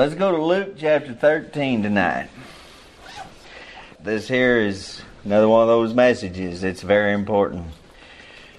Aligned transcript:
Let's 0.00 0.14
go 0.14 0.32
to 0.34 0.42
Luke 0.42 0.76
chapter 0.78 1.12
13 1.12 1.82
tonight. 1.82 2.30
This 4.02 4.28
here 4.28 4.58
is 4.58 5.02
another 5.26 5.46
one 5.46 5.60
of 5.60 5.68
those 5.68 5.92
messages. 5.92 6.64
It's 6.64 6.80
very 6.80 7.12
important. 7.12 7.66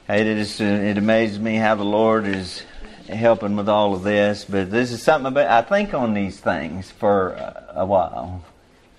It 0.08 0.28
is. 0.28 0.62
It 0.62 1.00
amazes 1.00 1.40
me 1.40 1.56
how 1.56 1.74
the 1.74 1.84
Lord 1.84 2.28
is 2.28 2.62
helping 3.10 3.56
with 3.56 3.68
all 3.68 3.96
of 3.96 4.04
this. 4.04 4.46
But 4.46 4.70
this 4.70 4.92
is 4.92 5.02
something 5.02 5.32
about. 5.32 5.48
I 5.48 5.68
think 5.68 5.96
on 5.96 6.14
these 6.14 6.40
things 6.40 6.92
for 6.92 7.32
a 7.70 7.88
while, 7.88 8.46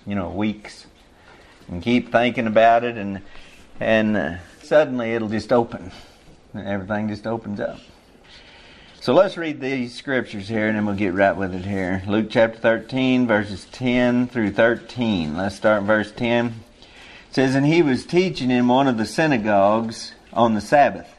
you 0.05 0.15
know, 0.15 0.29
weeks, 0.29 0.85
and 1.69 1.81
keep 1.81 2.11
thinking 2.11 2.47
about 2.47 2.83
it, 2.83 2.97
and 2.97 3.21
and 3.79 4.17
uh, 4.17 4.35
suddenly 4.63 5.13
it'll 5.13 5.29
just 5.29 5.53
open. 5.53 5.93
And 6.53 6.67
Everything 6.67 7.07
just 7.07 7.25
opens 7.25 7.61
up. 7.61 7.79
So 9.03 9.13
let's 9.13 9.35
read 9.35 9.59
these 9.59 9.93
scriptures 9.93 10.47
here 10.47 10.65
and 10.65 10.77
then 10.77 10.85
we'll 10.85 10.95
get 10.95 11.13
right 11.13 11.35
with 11.35 11.53
it 11.53 11.65
here. 11.65 12.01
Luke 12.07 12.27
chapter 12.29 12.57
13, 12.57 13.27
verses 13.27 13.67
10 13.73 14.29
through 14.29 14.51
13. 14.51 15.35
Let's 15.35 15.57
start 15.57 15.81
in 15.81 15.87
verse 15.87 16.09
10. 16.13 16.45
It 16.47 17.35
says, 17.35 17.53
And 17.53 17.65
he 17.65 17.81
was 17.81 18.05
teaching 18.05 18.49
in 18.49 18.69
one 18.69 18.87
of 18.87 18.97
the 18.97 19.05
synagogues 19.05 20.13
on 20.31 20.53
the 20.53 20.61
Sabbath. 20.61 21.13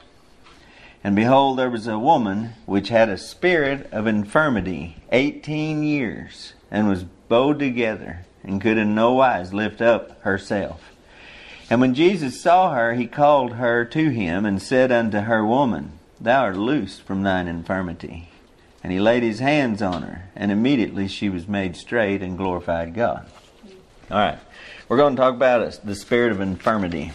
And 1.05 1.15
behold, 1.15 1.59
there 1.59 1.69
was 1.69 1.87
a 1.87 1.99
woman 1.99 2.55
which 2.65 2.89
had 2.89 3.11
a 3.11 3.19
spirit 3.19 3.87
of 3.93 4.07
infirmity 4.07 4.97
eighteen 5.13 5.83
years, 5.83 6.55
and 6.71 6.89
was 6.89 7.05
bowed 7.05 7.59
together, 7.59 8.25
and 8.43 8.63
could 8.63 8.79
in 8.79 8.95
no 8.95 9.13
wise 9.13 9.53
lift 9.53 9.83
up 9.83 10.23
herself. 10.23 10.81
And 11.69 11.83
when 11.83 11.93
Jesus 11.93 12.41
saw 12.41 12.73
her, 12.73 12.95
he 12.95 13.07
called 13.07 13.57
her 13.57 13.85
to 13.85 14.09
him, 14.09 14.47
and 14.47 14.63
said 14.63 14.91
unto 14.91 15.21
her, 15.21 15.45
Woman, 15.45 15.99
Thou 16.25 16.45
art 16.45 16.57
loosed 16.57 17.03
from 17.03 17.23
thine 17.23 17.49
infirmity. 17.49 18.31
And 18.83 18.91
he 18.91 18.99
laid 18.99 19.23
his 19.23 19.41
hands 19.41 19.83
on 19.83 20.03
her, 20.03 20.31
and 20.35 20.51
immediately 20.51 21.07
she 21.07 21.29
was 21.29 21.47
made 21.47 21.77
straight 21.77 22.23
and 22.23 22.37
glorified 22.39 22.95
God. 22.95 23.27
All 24.11 24.19
right, 24.19 24.39
we're 24.89 24.97
going 24.97 25.17
to 25.17 25.21
talk 25.21 25.35
about 25.35 25.85
the 25.85 25.95
spirit 25.95 26.33
of 26.33 26.41
infirmity. 26.41 27.13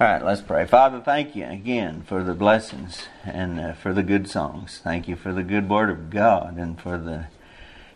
All 0.00 0.06
right, 0.06 0.24
let's 0.24 0.40
pray. 0.40 0.64
Father, 0.64 1.00
thank 1.00 1.34
you 1.34 1.44
again 1.44 2.02
for 2.02 2.22
the 2.22 2.34
blessings 2.34 3.06
and 3.24 3.60
uh, 3.60 3.72
for 3.74 3.92
the 3.92 4.02
good 4.04 4.28
songs. 4.28 4.80
Thank 4.82 5.08
you 5.08 5.16
for 5.16 5.32
the 5.32 5.44
good 5.44 5.68
word 5.68 5.90
of 5.90 6.10
God 6.10 6.56
and 6.56 6.80
for 6.80 6.98
the 6.98 7.26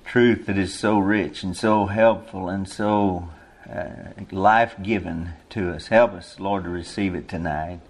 truth 0.05 0.47
that 0.47 0.59
is 0.59 0.77
so 0.77 0.99
rich 0.99 1.45
and 1.45 1.57
so 1.57 1.87
helpful 1.87 2.49
and 2.49 2.69
so 2.69 3.31
uh, 3.73 3.89
life 4.33 4.75
given 4.83 5.31
to 5.51 5.71
us. 5.73 5.89
Help 5.89 6.13
us, 6.13 6.41
Lord, 6.41 6.65
to 6.65 6.71
receive 6.71 7.15
it 7.15 7.29
tonight. 7.29 7.81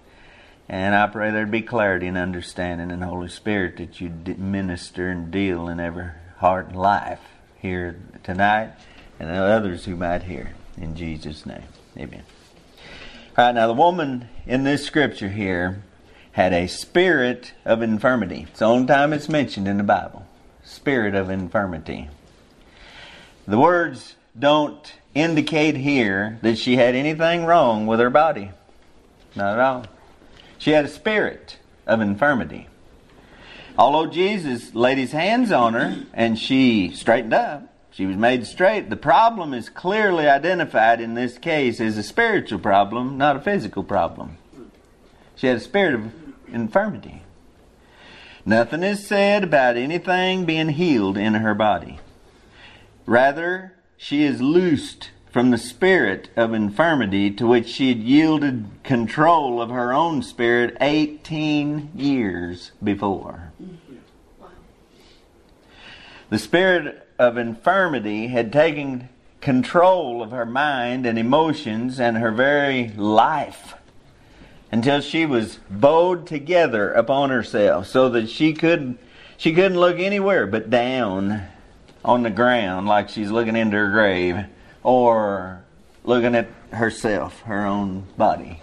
And 0.69 0.93
I 0.93 1.07
pray 1.07 1.31
there'd 1.31 1.49
be 1.49 1.63
clarity 1.63 2.05
and 2.05 2.17
understanding 2.17 2.91
and 2.91 3.03
Holy 3.03 3.27
Spirit 3.27 3.77
that 3.77 3.99
you 3.99 4.09
minister 4.37 5.09
and 5.09 5.31
deal 5.31 5.67
in 5.67 5.79
every 5.79 6.11
heart 6.37 6.67
and 6.67 6.75
life 6.75 7.19
here 7.59 7.99
tonight 8.23 8.73
and 9.19 9.31
others 9.31 9.85
who 9.85 9.95
might 9.95 10.23
hear. 10.23 10.53
In 10.77 10.95
Jesus' 10.95 11.45
name. 11.45 11.63
Amen. 11.97 12.23
All 13.35 13.45
right, 13.45 13.55
now 13.55 13.65
the 13.65 13.73
woman 13.73 14.29
in 14.45 14.63
this 14.63 14.85
scripture 14.85 15.29
here 15.29 15.81
had 16.33 16.53
a 16.53 16.67
spirit 16.67 17.53
of 17.65 17.81
infirmity. 17.81 18.45
It's 18.49 18.59
the 18.59 18.65
only 18.65 18.87
time 18.87 19.11
it's 19.11 19.27
mentioned 19.27 19.67
in 19.67 19.77
the 19.77 19.83
Bible. 19.83 20.27
Spirit 20.63 21.15
of 21.15 21.31
infirmity. 21.31 22.09
The 23.47 23.57
words 23.57 24.15
don't 24.37 24.93
indicate 25.15 25.75
here 25.75 26.37
that 26.43 26.59
she 26.59 26.75
had 26.75 26.93
anything 26.93 27.45
wrong 27.45 27.87
with 27.87 27.99
her 27.99 28.11
body. 28.11 28.51
Not 29.35 29.53
at 29.53 29.59
all. 29.59 29.85
She 30.59 30.71
had 30.71 30.85
a 30.85 30.89
spirit 30.89 31.57
of 31.87 32.01
infirmity. 32.01 32.67
Although 33.77 34.11
Jesus 34.11 34.75
laid 34.75 34.97
his 34.97 35.13
hands 35.13 35.51
on 35.51 35.73
her 35.73 36.05
and 36.13 36.37
she 36.37 36.91
straightened 36.93 37.33
up, 37.33 37.73
she 37.91 38.05
was 38.05 38.17
made 38.17 38.45
straight. 38.45 38.89
The 38.89 38.97
problem 38.97 39.53
is 39.53 39.69
clearly 39.69 40.27
identified 40.27 41.01
in 41.01 41.15
this 41.15 41.37
case 41.37 41.79
as 41.79 41.97
a 41.97 42.03
spiritual 42.03 42.59
problem, 42.59 43.17
not 43.17 43.37
a 43.37 43.41
physical 43.41 43.83
problem. 43.83 44.37
She 45.35 45.47
had 45.47 45.57
a 45.57 45.61
spirit 45.61 45.95
of 45.95 46.11
infirmity. 46.53 47.23
Nothing 48.45 48.83
is 48.83 49.07
said 49.07 49.43
about 49.43 49.77
anything 49.77 50.45
being 50.45 50.69
healed 50.69 51.17
in 51.17 51.35
her 51.35 51.53
body. 51.53 51.99
Rather, 53.05 53.73
she 53.95 54.23
is 54.23 54.41
loosed 54.41 55.11
from 55.29 55.51
the 55.51 55.57
spirit 55.57 56.29
of 56.35 56.53
infirmity 56.53 57.29
to 57.31 57.45
which 57.45 57.67
she 57.67 57.89
had 57.89 57.99
yielded 57.99 58.65
control 58.83 59.61
of 59.61 59.69
her 59.69 59.93
own 59.93 60.23
spirit 60.23 60.75
18 60.81 61.91
years 61.95 62.71
before. 62.83 63.51
The 66.29 66.39
spirit 66.39 67.07
of 67.17 67.37
infirmity 67.37 68.27
had 68.27 68.51
taken 68.51 69.09
control 69.41 70.21
of 70.21 70.31
her 70.31 70.45
mind 70.45 71.05
and 71.05 71.17
emotions 71.17 71.99
and 71.99 72.17
her 72.17 72.31
very 72.31 72.89
life 72.89 73.75
until 74.71 75.01
she 75.01 75.25
was 75.25 75.59
bowed 75.69 76.27
together 76.27 76.91
upon 76.91 77.29
herself 77.29 77.87
so 77.87 78.09
that 78.09 78.29
she 78.29 78.53
could 78.53 78.97
she 79.37 79.53
couldn't 79.53 79.79
look 79.79 79.97
anywhere 79.97 80.45
but 80.45 80.69
down 80.69 81.41
on 82.03 82.23
the 82.23 82.29
ground 82.29 82.85
like 82.85 83.09
she's 83.09 83.31
looking 83.31 83.55
into 83.55 83.77
her 83.77 83.89
grave 83.89 84.45
or 84.83 85.63
looking 86.03 86.35
at 86.35 86.47
herself, 86.71 87.41
her 87.41 87.65
own 87.65 88.05
body. 88.17 88.61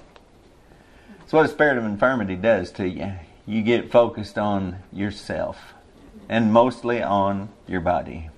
That's 1.19 1.32
what 1.32 1.47
a 1.47 1.49
spirit 1.49 1.78
of 1.78 1.84
infirmity 1.84 2.37
does 2.37 2.71
to 2.72 2.88
you. 2.88 3.12
You 3.47 3.62
get 3.62 3.91
focused 3.91 4.38
on 4.38 4.78
yourself 4.93 5.75
and 6.28 6.53
mostly 6.53 7.03
on 7.03 7.49
your 7.66 7.81
body. 7.81 8.31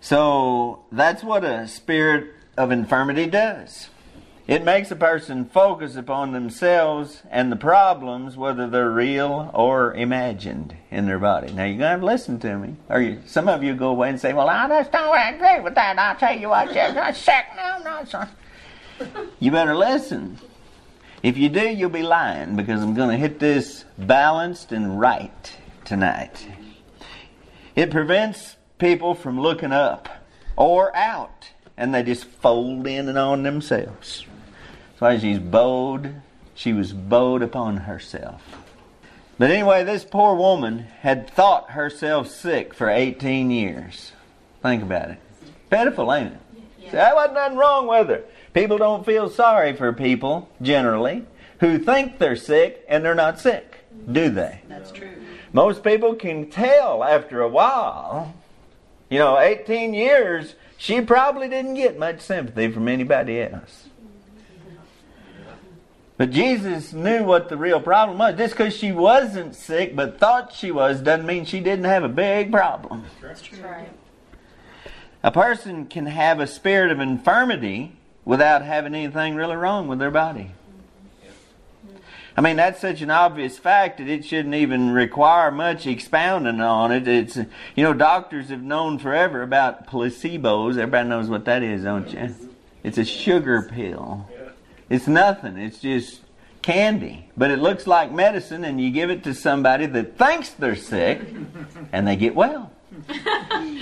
So 0.00 0.84
that's 0.90 1.22
what 1.22 1.44
a 1.44 1.68
spirit 1.68 2.32
of 2.56 2.70
infirmity 2.70 3.26
does. 3.26 3.88
It 4.50 4.64
makes 4.64 4.90
a 4.90 4.96
person 4.96 5.44
focus 5.44 5.94
upon 5.94 6.32
themselves 6.32 7.22
and 7.30 7.52
the 7.52 7.56
problems, 7.56 8.36
whether 8.36 8.68
they're 8.68 8.90
real 8.90 9.48
or 9.54 9.94
imagined 9.94 10.74
in 10.90 11.06
their 11.06 11.20
body. 11.20 11.52
Now, 11.52 11.66
you're 11.66 11.78
to 11.78 11.86
have 11.86 12.00
to 12.00 12.06
listen 12.06 12.40
to 12.40 12.58
me. 12.58 12.74
Or 12.88 13.00
you, 13.00 13.22
some 13.26 13.46
of 13.46 13.62
you 13.62 13.74
go 13.74 13.90
away 13.90 14.08
and 14.08 14.20
say, 14.20 14.32
Well, 14.32 14.48
I 14.48 14.66
just 14.66 14.90
don't 14.90 15.16
agree 15.16 15.60
with 15.60 15.76
that. 15.76 15.96
I'll 16.00 16.16
tell 16.16 16.36
you 16.36 16.48
what, 16.48 16.76
I'm 16.76 17.14
sick 17.14 17.44
now. 17.54 17.78
No, 17.78 18.04
son. 18.04 18.28
You 19.38 19.52
better 19.52 19.76
listen. 19.76 20.36
If 21.22 21.38
you 21.38 21.48
do, 21.48 21.68
you'll 21.68 21.88
be 21.88 22.02
lying 22.02 22.56
because 22.56 22.82
I'm 22.82 22.94
going 22.94 23.10
to 23.10 23.16
hit 23.16 23.38
this 23.38 23.84
balanced 23.98 24.72
and 24.72 24.98
right 24.98 25.56
tonight. 25.84 26.48
It 27.76 27.92
prevents 27.92 28.56
people 28.78 29.14
from 29.14 29.40
looking 29.40 29.70
up 29.70 30.08
or 30.56 30.94
out, 30.96 31.50
and 31.76 31.94
they 31.94 32.02
just 32.02 32.24
fold 32.24 32.88
in 32.88 33.08
and 33.08 33.16
on 33.16 33.44
themselves. 33.44 34.26
Why 35.00 35.18
she's 35.18 35.38
bowed. 35.38 36.20
She 36.54 36.74
was 36.74 36.92
bowed 36.92 37.40
upon 37.40 37.78
herself. 37.78 38.42
But 39.38 39.50
anyway, 39.50 39.82
this 39.82 40.04
poor 40.04 40.34
woman 40.34 40.80
had 41.00 41.30
thought 41.30 41.70
herself 41.70 42.28
sick 42.28 42.74
for 42.74 42.90
18 42.90 43.50
years. 43.50 44.12
Think 44.60 44.82
about 44.82 45.12
it. 45.12 45.18
Pitiful, 45.70 46.12
ain't 46.12 46.34
it? 46.34 46.40
Yeah. 46.78 46.90
there 46.90 47.14
wasn't 47.14 47.34
nothing 47.34 47.56
wrong 47.56 47.86
with 47.86 48.08
her. 48.10 48.24
People 48.52 48.76
don't 48.76 49.06
feel 49.06 49.30
sorry 49.30 49.74
for 49.74 49.90
people, 49.94 50.50
generally, 50.60 51.24
who 51.60 51.78
think 51.78 52.18
they're 52.18 52.36
sick 52.36 52.84
and 52.86 53.02
they're 53.02 53.14
not 53.14 53.40
sick, 53.40 53.78
do 54.12 54.28
they? 54.28 54.60
That's 54.68 54.92
true. 54.92 55.16
Most 55.54 55.82
people 55.82 56.14
can 56.14 56.50
tell 56.50 57.02
after 57.02 57.40
a 57.40 57.48
while. 57.48 58.34
You 59.08 59.20
know, 59.20 59.38
18 59.38 59.94
years, 59.94 60.56
she 60.76 61.00
probably 61.00 61.48
didn't 61.48 61.74
get 61.74 61.98
much 61.98 62.20
sympathy 62.20 62.70
from 62.70 62.86
anybody 62.86 63.40
else. 63.40 63.86
But 66.20 66.32
Jesus 66.32 66.92
knew 66.92 67.24
what 67.24 67.48
the 67.48 67.56
real 67.56 67.80
problem 67.80 68.18
was. 68.18 68.36
Just 68.36 68.52
because 68.52 68.76
she 68.76 68.92
wasn't 68.92 69.54
sick 69.54 69.96
but 69.96 70.20
thought 70.20 70.52
she 70.52 70.70
was 70.70 71.00
doesn't 71.00 71.24
mean 71.24 71.46
she 71.46 71.60
didn't 71.60 71.86
have 71.86 72.04
a 72.04 72.10
big 72.10 72.52
problem. 72.52 73.06
That's 73.22 73.50
right. 73.54 73.88
A 75.22 75.32
person 75.32 75.86
can 75.86 76.04
have 76.04 76.38
a 76.38 76.46
spirit 76.46 76.90
of 76.90 77.00
infirmity 77.00 77.96
without 78.26 78.60
having 78.60 78.94
anything 78.94 79.34
really 79.34 79.56
wrong 79.56 79.88
with 79.88 79.98
their 79.98 80.10
body. 80.10 80.50
Mm-hmm. 81.86 81.96
I 82.36 82.40
mean, 82.42 82.56
that's 82.56 82.82
such 82.82 83.00
an 83.00 83.10
obvious 83.10 83.58
fact 83.58 83.96
that 83.96 84.06
it 84.06 84.26
shouldn't 84.26 84.54
even 84.54 84.90
require 84.90 85.50
much 85.50 85.86
expounding 85.86 86.60
on 86.60 86.92
it. 86.92 87.08
It's, 87.08 87.36
you 87.36 87.82
know, 87.82 87.94
doctors 87.94 88.50
have 88.50 88.62
known 88.62 88.98
forever 88.98 89.40
about 89.40 89.86
placebos. 89.86 90.72
Everybody 90.72 91.08
knows 91.08 91.30
what 91.30 91.46
that 91.46 91.62
is, 91.62 91.84
don't 91.84 92.12
you? 92.12 92.34
It's 92.82 92.98
a 92.98 93.06
sugar 93.06 93.62
pill. 93.62 94.28
It's 94.90 95.06
nothing. 95.06 95.56
It's 95.56 95.78
just 95.78 96.20
candy. 96.60 97.30
But 97.36 97.50
it 97.50 97.60
looks 97.60 97.86
like 97.86 98.12
medicine, 98.12 98.64
and 98.64 98.80
you 98.80 98.90
give 98.90 99.08
it 99.08 99.24
to 99.24 99.32
somebody 99.32 99.86
that 99.86 100.18
thinks 100.18 100.50
they're 100.50 100.76
sick, 100.76 101.20
and 101.92 102.06
they 102.06 102.16
get 102.16 102.34
well. 102.34 102.70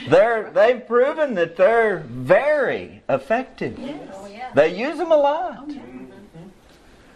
they're, 0.09 0.51
they've 0.51 0.87
proven 0.87 1.35
that 1.35 1.57
they're 1.57 1.99
very 2.07 3.03
effective. 3.09 3.79
Yes. 3.79 4.09
Oh, 4.13 4.27
yeah. 4.27 4.51
They 4.55 4.77
use 4.79 4.99
them 4.99 5.11
a 5.11 5.17
lot. 5.17 5.59
Oh, 5.61 5.69
yeah. 5.69 5.83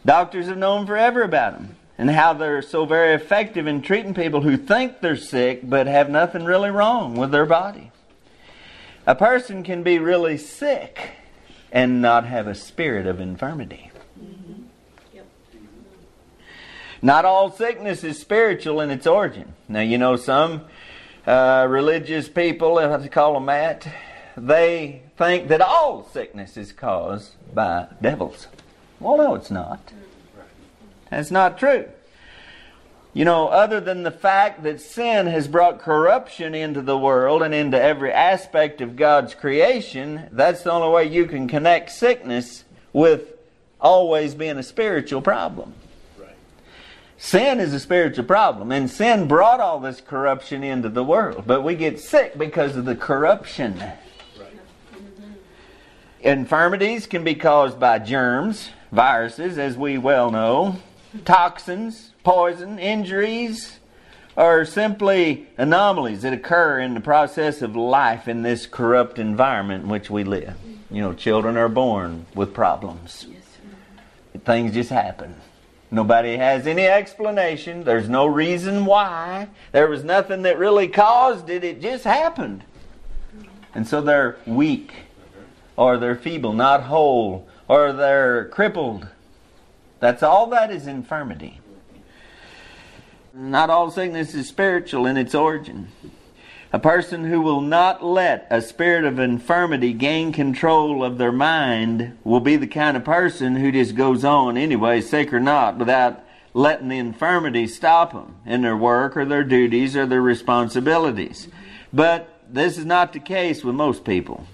Doctors 0.04 0.46
have 0.46 0.58
known 0.58 0.86
forever 0.86 1.22
about 1.22 1.52
them 1.52 1.76
and 1.96 2.10
how 2.10 2.32
they're 2.32 2.62
so 2.62 2.84
very 2.84 3.14
effective 3.14 3.68
in 3.68 3.82
treating 3.82 4.14
people 4.14 4.40
who 4.40 4.56
think 4.56 5.00
they're 5.00 5.16
sick 5.16 5.60
but 5.62 5.86
have 5.86 6.10
nothing 6.10 6.44
really 6.44 6.70
wrong 6.70 7.14
with 7.14 7.30
their 7.30 7.46
body. 7.46 7.92
A 9.06 9.14
person 9.14 9.62
can 9.62 9.84
be 9.84 9.98
really 10.00 10.36
sick 10.36 11.10
and 11.72 12.02
not 12.02 12.26
have 12.26 12.46
a 12.46 12.54
spirit 12.54 13.06
of 13.06 13.18
infirmity. 13.18 13.90
Not 17.04 17.24
all 17.24 17.50
sickness 17.50 18.04
is 18.04 18.20
spiritual 18.20 18.80
in 18.80 18.90
its 18.90 19.08
origin. 19.08 19.54
Now, 19.68 19.80
you 19.80 19.98
know, 19.98 20.14
some 20.14 20.62
uh, 21.26 21.66
religious 21.68 22.28
people, 22.28 22.78
if 22.78 22.90
I 22.90 23.08
call 23.08 23.34
them 23.34 23.46
that, 23.46 23.88
they 24.36 25.02
think 25.16 25.48
that 25.48 25.60
all 25.60 26.08
sickness 26.12 26.56
is 26.56 26.72
caused 26.72 27.32
by 27.52 27.88
devils. 28.00 28.46
Well, 29.00 29.16
no, 29.16 29.34
it's 29.34 29.50
not. 29.50 29.92
That's 31.10 31.32
not 31.32 31.58
true. 31.58 31.88
You 33.14 33.26
know, 33.26 33.48
other 33.48 33.78
than 33.78 34.04
the 34.04 34.10
fact 34.10 34.62
that 34.62 34.80
sin 34.80 35.26
has 35.26 35.46
brought 35.46 35.80
corruption 35.80 36.54
into 36.54 36.80
the 36.80 36.96
world 36.96 37.42
and 37.42 37.52
into 37.52 37.80
every 37.80 38.10
aspect 38.10 38.80
of 38.80 38.96
God's 38.96 39.34
creation, 39.34 40.28
that's 40.32 40.62
the 40.62 40.72
only 40.72 40.88
way 40.88 41.04
you 41.04 41.26
can 41.26 41.46
connect 41.46 41.90
sickness 41.90 42.64
with 42.94 43.34
always 43.78 44.34
being 44.34 44.56
a 44.56 44.62
spiritual 44.62 45.20
problem. 45.20 45.74
Sin 47.18 47.60
is 47.60 47.74
a 47.74 47.78
spiritual 47.78 48.24
problem, 48.24 48.72
and 48.72 48.90
sin 48.90 49.28
brought 49.28 49.60
all 49.60 49.78
this 49.78 50.00
corruption 50.00 50.64
into 50.64 50.88
the 50.88 51.04
world. 51.04 51.44
But 51.46 51.62
we 51.62 51.74
get 51.74 52.00
sick 52.00 52.36
because 52.38 52.76
of 52.76 52.86
the 52.86 52.96
corruption. 52.96 53.80
Infirmities 56.20 57.06
can 57.06 57.24
be 57.24 57.34
caused 57.34 57.78
by 57.78 57.98
germs, 57.98 58.70
viruses, 58.90 59.58
as 59.58 59.76
we 59.76 59.98
well 59.98 60.30
know, 60.30 60.76
toxins, 61.24 62.11
poison, 62.24 62.78
injuries, 62.78 63.78
or 64.36 64.64
simply 64.64 65.46
anomalies 65.58 66.22
that 66.22 66.32
occur 66.32 66.80
in 66.80 66.94
the 66.94 67.00
process 67.00 67.62
of 67.62 67.76
life 67.76 68.28
in 68.28 68.42
this 68.42 68.66
corrupt 68.66 69.18
environment 69.18 69.84
in 69.84 69.90
which 69.90 70.10
we 70.10 70.24
live. 70.24 70.54
You 70.90 71.02
know, 71.02 71.12
children 71.12 71.56
are 71.56 71.68
born 71.68 72.26
with 72.34 72.54
problems. 72.54 73.26
Things 74.44 74.72
just 74.72 74.90
happen. 74.90 75.36
Nobody 75.90 76.36
has 76.36 76.66
any 76.66 76.86
explanation. 76.86 77.84
There's 77.84 78.08
no 78.08 78.26
reason 78.26 78.86
why. 78.86 79.48
There 79.72 79.88
was 79.88 80.02
nothing 80.04 80.42
that 80.42 80.58
really 80.58 80.88
caused 80.88 81.50
it. 81.50 81.64
It 81.64 81.82
just 81.82 82.04
happened. 82.04 82.64
And 83.74 83.86
so 83.86 84.00
they're 84.00 84.36
weak, 84.46 84.92
or 85.76 85.98
they're 85.98 86.16
feeble, 86.16 86.54
not 86.54 86.84
whole, 86.84 87.46
or 87.68 87.92
they're 87.92 88.46
crippled. 88.46 89.08
That's 90.00 90.22
all 90.22 90.46
that 90.48 90.70
is 90.70 90.86
infirmity. 90.86 91.60
Not 93.34 93.70
all 93.70 93.90
sickness 93.90 94.34
is 94.34 94.48
spiritual 94.48 95.06
in 95.06 95.16
its 95.16 95.34
origin. 95.34 95.88
A 96.70 96.78
person 96.78 97.24
who 97.24 97.40
will 97.40 97.62
not 97.62 98.04
let 98.04 98.46
a 98.50 98.60
spirit 98.60 99.04
of 99.04 99.18
infirmity 99.18 99.94
gain 99.94 100.32
control 100.32 101.02
of 101.02 101.16
their 101.16 101.32
mind 101.32 102.18
will 102.24 102.40
be 102.40 102.56
the 102.56 102.66
kind 102.66 102.94
of 102.94 103.04
person 103.04 103.56
who 103.56 103.72
just 103.72 103.94
goes 103.94 104.22
on 104.22 104.58
anyway, 104.58 105.00
sick 105.00 105.32
or 105.32 105.40
not, 105.40 105.78
without 105.78 106.22
letting 106.52 106.88
the 106.88 106.98
infirmity 106.98 107.66
stop 107.66 108.12
them 108.12 108.36
in 108.44 108.60
their 108.60 108.76
work 108.76 109.16
or 109.16 109.24
their 109.24 109.44
duties 109.44 109.96
or 109.96 110.04
their 110.04 110.20
responsibilities. 110.20 111.48
But 111.90 112.28
this 112.50 112.76
is 112.76 112.84
not 112.84 113.14
the 113.14 113.20
case 113.20 113.64
with 113.64 113.74
most 113.74 114.04
people 114.04 114.46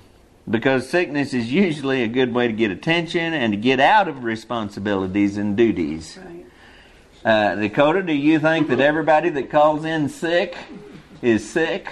because 0.48 0.88
sickness 0.88 1.34
is 1.34 1.52
usually 1.52 2.02
a 2.04 2.08
good 2.08 2.32
way 2.32 2.46
to 2.46 2.52
get 2.52 2.70
attention 2.70 3.34
and 3.34 3.52
to 3.52 3.56
get 3.56 3.80
out 3.80 4.06
of 4.06 4.22
responsibilities 4.22 5.36
and 5.36 5.56
duties. 5.56 6.16
Right. 6.24 6.37
Uh, 7.24 7.56
Dakota, 7.56 8.02
do 8.02 8.12
you 8.12 8.38
think 8.38 8.68
that 8.68 8.80
everybody 8.80 9.28
that 9.30 9.50
calls 9.50 9.84
in 9.84 10.08
sick 10.08 10.56
is 11.20 11.48
sick? 11.48 11.88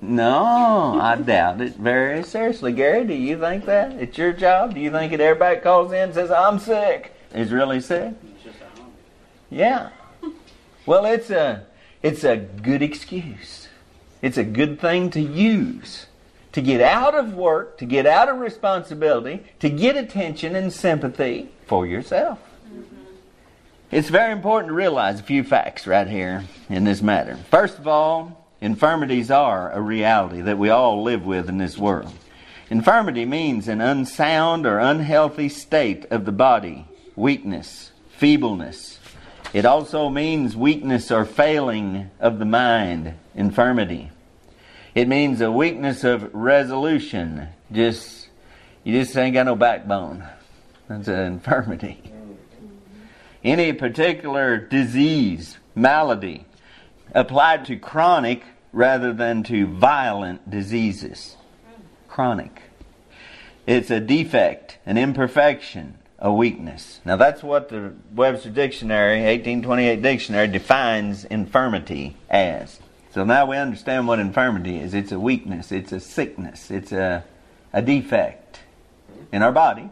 No, 0.00 0.98
I 1.00 1.16
doubt 1.16 1.60
it 1.60 1.74
very 1.74 2.22
seriously. 2.22 2.72
Gary, 2.72 3.04
do 3.04 3.14
you 3.14 3.38
think 3.38 3.64
that? 3.64 3.92
It's 3.94 4.16
your 4.16 4.32
job? 4.32 4.74
Do 4.74 4.80
you 4.80 4.92
think 4.92 5.10
that 5.10 5.20
everybody 5.20 5.60
calls 5.60 5.90
in 5.92 5.98
and 5.98 6.14
says, 6.14 6.30
I'm 6.30 6.60
sick, 6.60 7.12
is 7.34 7.50
really 7.52 7.80
sick? 7.80 8.14
Yeah. 9.50 9.90
Well, 10.86 11.04
it's 11.04 11.30
a, 11.30 11.66
it's 12.02 12.22
a 12.22 12.36
good 12.36 12.80
excuse. 12.80 13.66
It's 14.22 14.38
a 14.38 14.44
good 14.44 14.80
thing 14.80 15.10
to 15.10 15.20
use 15.20 16.06
to 16.52 16.62
get 16.62 16.80
out 16.80 17.14
of 17.14 17.34
work, 17.34 17.78
to 17.78 17.84
get 17.84 18.06
out 18.06 18.28
of 18.28 18.38
responsibility, 18.38 19.44
to 19.60 19.68
get 19.68 19.96
attention 19.96 20.56
and 20.56 20.72
sympathy 20.72 21.50
for 21.66 21.86
yourself. 21.86 22.38
It's 23.90 24.10
very 24.10 24.32
important 24.32 24.68
to 24.68 24.74
realize 24.74 25.18
a 25.18 25.22
few 25.22 25.42
facts 25.42 25.86
right 25.86 26.06
here 26.06 26.44
in 26.68 26.84
this 26.84 27.00
matter. 27.00 27.36
First 27.50 27.78
of 27.78 27.88
all, 27.88 28.46
infirmities 28.60 29.30
are 29.30 29.72
a 29.72 29.80
reality 29.80 30.42
that 30.42 30.58
we 30.58 30.68
all 30.68 31.02
live 31.02 31.24
with 31.24 31.48
in 31.48 31.56
this 31.56 31.78
world. 31.78 32.12
Infirmity 32.68 33.24
means 33.24 33.66
an 33.66 33.80
unsound 33.80 34.66
or 34.66 34.78
unhealthy 34.78 35.48
state 35.48 36.04
of 36.10 36.26
the 36.26 36.32
body, 36.32 36.86
weakness, 37.16 37.92
feebleness. 38.10 38.98
It 39.54 39.64
also 39.64 40.10
means 40.10 40.54
weakness 40.54 41.10
or 41.10 41.24
failing 41.24 42.10
of 42.20 42.38
the 42.38 42.44
mind, 42.44 43.14
infirmity. 43.34 44.10
It 44.94 45.08
means 45.08 45.40
a 45.40 45.50
weakness 45.50 46.04
of 46.04 46.34
resolution. 46.34 47.48
Just 47.72 48.28
you 48.84 49.00
just 49.00 49.16
ain't 49.16 49.32
got 49.32 49.46
no 49.46 49.56
backbone. 49.56 50.28
That's 50.88 51.08
an 51.08 51.20
infirmity 51.20 52.02
any 53.44 53.72
particular 53.72 54.56
disease, 54.56 55.58
malady, 55.74 56.46
applied 57.14 57.64
to 57.66 57.76
chronic 57.76 58.42
rather 58.72 59.12
than 59.12 59.42
to 59.44 59.66
violent 59.66 60.50
diseases. 60.50 61.36
Chronic. 62.08 62.62
It's 63.66 63.90
a 63.90 64.00
defect, 64.00 64.78
an 64.86 64.96
imperfection, 64.98 65.98
a 66.18 66.32
weakness. 66.32 67.00
Now 67.04 67.16
that's 67.16 67.42
what 67.42 67.68
the 67.68 67.94
Webster 68.14 68.50
Dictionary, 68.50 69.20
1828 69.20 70.02
Dictionary, 70.02 70.48
defines 70.48 71.24
infirmity 71.24 72.16
as. 72.28 72.80
So 73.12 73.24
now 73.24 73.46
we 73.46 73.56
understand 73.56 74.08
what 74.08 74.18
infirmity 74.18 74.78
is. 74.78 74.94
It's 74.94 75.12
a 75.12 75.20
weakness, 75.20 75.72
it's 75.72 75.92
a 75.92 76.00
sickness, 76.00 76.70
it's 76.70 76.92
a, 76.92 77.24
a 77.72 77.82
defect 77.82 78.60
in 79.32 79.42
our 79.42 79.52
body 79.52 79.90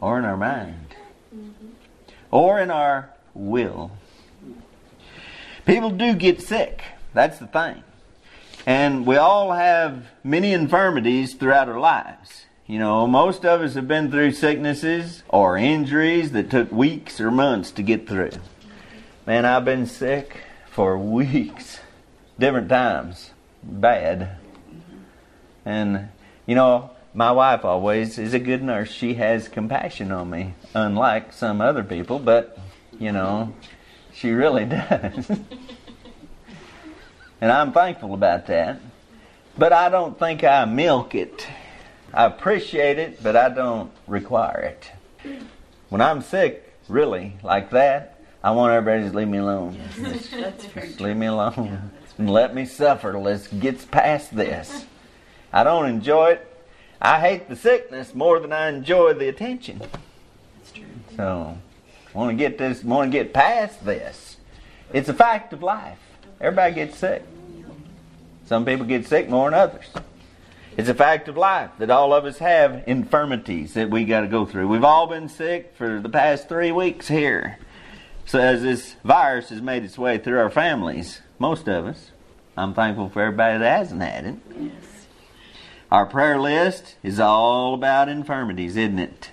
or 0.00 0.18
in 0.18 0.24
our 0.24 0.36
mind 0.36 0.87
or 2.30 2.60
in 2.60 2.70
our 2.70 3.10
will. 3.34 3.90
People 5.66 5.90
do 5.90 6.14
get 6.14 6.40
sick. 6.40 6.82
That's 7.14 7.38
the 7.38 7.46
thing. 7.46 7.82
And 8.66 9.06
we 9.06 9.16
all 9.16 9.52
have 9.52 10.06
many 10.22 10.52
infirmities 10.52 11.34
throughout 11.34 11.68
our 11.68 11.80
lives. 11.80 12.46
You 12.66 12.78
know, 12.78 13.06
most 13.06 13.46
of 13.46 13.62
us 13.62 13.74
have 13.74 13.88
been 13.88 14.10
through 14.10 14.32
sicknesses 14.32 15.22
or 15.28 15.56
injuries 15.56 16.32
that 16.32 16.50
took 16.50 16.70
weeks 16.70 17.18
or 17.18 17.30
months 17.30 17.70
to 17.72 17.82
get 17.82 18.06
through. 18.06 18.32
Man, 19.26 19.46
I've 19.46 19.64
been 19.64 19.86
sick 19.86 20.42
for 20.70 20.98
weeks, 20.98 21.80
different 22.38 22.68
times, 22.68 23.30
bad. 23.62 24.36
And, 25.64 26.08
you 26.46 26.54
know, 26.54 26.90
my 27.18 27.32
wife 27.32 27.64
always 27.64 28.16
is 28.16 28.32
a 28.32 28.38
good 28.38 28.62
nurse. 28.62 28.92
She 28.92 29.14
has 29.14 29.48
compassion 29.48 30.12
on 30.12 30.30
me, 30.30 30.54
unlike 30.72 31.32
some 31.32 31.60
other 31.60 31.82
people, 31.82 32.20
but, 32.20 32.56
you 32.96 33.10
know, 33.10 33.52
she 34.12 34.30
really 34.30 34.64
does. 34.66 35.28
and 37.40 37.50
I'm 37.50 37.72
thankful 37.72 38.14
about 38.14 38.46
that. 38.46 38.80
But 39.58 39.72
I 39.72 39.88
don't 39.88 40.16
think 40.16 40.44
I 40.44 40.64
milk 40.64 41.16
it. 41.16 41.44
I 42.14 42.26
appreciate 42.26 43.00
it, 43.00 43.20
but 43.20 43.34
I 43.34 43.48
don't 43.48 43.90
require 44.06 44.60
it. 44.60 44.92
When 45.88 46.00
I'm 46.00 46.22
sick, 46.22 46.72
really, 46.86 47.36
like 47.42 47.70
that, 47.70 48.20
I 48.44 48.52
want 48.52 48.72
everybody 48.74 49.00
to 49.00 49.06
just 49.06 49.16
leave 49.16 49.26
me 49.26 49.38
alone. 49.38 49.76
Just, 49.96 50.30
just 50.72 51.00
leave 51.00 51.16
me 51.16 51.26
alone 51.26 51.90
and 52.16 52.30
let 52.30 52.54
me 52.54 52.64
suffer. 52.64 53.18
Let's 53.18 53.48
get 53.48 53.90
past 53.90 54.36
this. 54.36 54.86
I 55.52 55.64
don't 55.64 55.86
enjoy 55.86 56.34
it. 56.34 56.57
I 57.00 57.20
hate 57.20 57.48
the 57.48 57.56
sickness 57.56 58.14
more 58.14 58.40
than 58.40 58.52
I 58.52 58.68
enjoy 58.68 59.14
the 59.14 59.28
attention. 59.28 59.78
That's 59.78 60.72
true. 60.72 60.84
So, 61.16 61.58
want 62.12 62.30
to 62.30 62.36
get 62.36 62.58
this, 62.58 62.82
want 62.82 63.12
to 63.12 63.18
get 63.18 63.32
past 63.32 63.84
this. 63.84 64.36
It's 64.92 65.08
a 65.08 65.14
fact 65.14 65.52
of 65.52 65.62
life. 65.62 65.98
Everybody 66.40 66.74
gets 66.74 66.98
sick. 66.98 67.22
Some 68.46 68.64
people 68.64 68.86
get 68.86 69.06
sick 69.06 69.28
more 69.28 69.50
than 69.50 69.58
others. 69.58 69.86
It's 70.76 70.88
a 70.88 70.94
fact 70.94 71.28
of 71.28 71.36
life 71.36 71.70
that 71.78 71.90
all 71.90 72.14
of 72.14 72.24
us 72.24 72.38
have 72.38 72.84
infirmities 72.86 73.74
that 73.74 73.90
we 73.90 74.04
got 74.04 74.20
to 74.20 74.28
go 74.28 74.46
through. 74.46 74.68
We've 74.68 74.84
all 74.84 75.06
been 75.06 75.28
sick 75.28 75.74
for 75.76 76.00
the 76.00 76.08
past 76.08 76.48
three 76.48 76.72
weeks 76.72 77.08
here. 77.08 77.58
So 78.26 78.38
as 78.38 78.62
this 78.62 78.94
virus 79.04 79.48
has 79.48 79.60
made 79.60 79.84
its 79.84 79.98
way 79.98 80.18
through 80.18 80.38
our 80.38 80.50
families, 80.50 81.20
most 81.38 81.68
of 81.68 81.86
us, 81.86 82.12
I'm 82.56 82.74
thankful 82.74 83.08
for 83.08 83.22
everybody 83.22 83.58
that 83.58 83.78
hasn't 83.78 84.02
had 84.02 84.24
it. 84.24 84.34
Yes. 84.58 84.97
Our 85.90 86.06
prayer 86.06 86.38
list 86.38 86.96
is 87.02 87.18
all 87.18 87.74
about 87.74 88.08
infirmities, 88.08 88.76
isn't 88.76 88.98
it? 88.98 89.30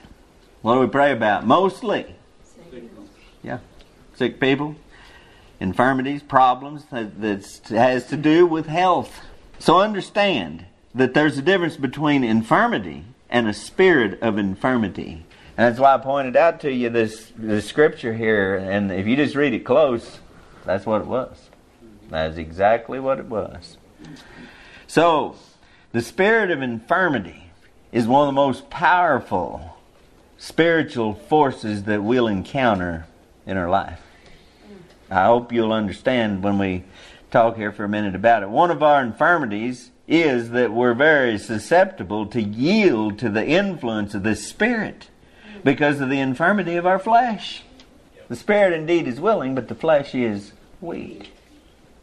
What 0.62 0.76
do 0.76 0.80
we 0.80 0.88
pray 0.88 1.12
about? 1.12 1.46
Mostly. 1.46 2.16
Sick. 2.44 2.84
Yeah. 3.44 3.60
Sick 4.16 4.40
people, 4.40 4.76
infirmities, 5.60 6.24
problems 6.24 6.86
that, 6.92 7.42
has 7.70 8.08
to 8.08 8.18
do 8.18 8.46
with 8.46 8.68
health. 8.68 9.22
So 9.60 9.80
understand, 9.80 10.66
that 10.96 11.14
there's 11.14 11.38
a 11.38 11.42
difference 11.42 11.76
between 11.76 12.24
infirmity 12.24 13.04
and 13.30 13.48
a 13.48 13.54
spirit 13.54 14.22
of 14.22 14.38
infirmity. 14.38 15.26
And 15.58 15.68
that's 15.68 15.80
why 15.80 15.94
I 15.94 15.98
pointed 15.98 16.38
out 16.38 16.62
to 16.62 16.72
you 16.72 16.90
this, 16.90 17.34
this 17.38 17.68
scripture 17.68 18.14
here, 18.14 18.56
and 18.56 18.92
if 18.92 19.06
you 19.06 19.18
just 19.18 19.36
read 19.36 19.54
it 19.54 19.66
close, 19.66 20.20
that's 20.66 20.86
what 20.86 21.02
it 21.02 21.08
was. 21.08 21.50
That's 22.10 22.38
exactly 22.38 23.00
what 23.00 23.20
it 23.20 23.26
was. 23.26 23.78
So, 24.88 25.36
the 25.96 26.02
spirit 26.02 26.52
of 26.52 26.62
infirmity 26.62 27.42
is 27.94 28.06
one 28.06 28.24
of 28.24 28.28
the 28.28 28.34
most 28.34 28.70
powerful 28.70 29.78
spiritual 30.38 31.14
forces 31.14 31.84
that 31.84 32.04
we'll 32.04 32.28
encounter 32.28 33.08
in 33.46 33.56
our 33.56 33.70
life. 33.70 34.02
I 35.10 35.28
hope 35.28 35.54
you'll 35.54 35.72
understand 35.72 36.44
when 36.44 36.58
we 36.58 36.84
talk 37.32 37.56
here 37.56 37.72
for 37.72 37.86
a 37.86 37.88
minute 37.88 38.14
about 38.14 38.44
it. 38.44 38.50
One 38.50 38.72
of 38.72 38.84
our 38.84 39.02
infirmities 39.02 39.90
is 40.06 40.50
that 40.50 40.74
we're 40.74 40.94
very 40.94 41.38
susceptible 41.38 42.26
to 42.26 42.42
yield 42.42 43.18
to 43.20 43.30
the 43.30 43.48
influence 43.48 44.14
of 44.14 44.24
the 44.24 44.36
Spirit 44.36 45.08
because 45.64 46.02
of 46.02 46.10
the 46.10 46.20
infirmity 46.20 46.76
of 46.76 46.86
our 46.86 47.00
flesh. 47.00 47.64
The 48.28 48.36
Spirit 48.36 48.74
indeed 48.74 49.08
is 49.08 49.22
willing, 49.22 49.56
but 49.56 49.70
the 49.70 49.76
flesh 49.76 50.14
is 50.14 50.52
weak. 50.82 51.32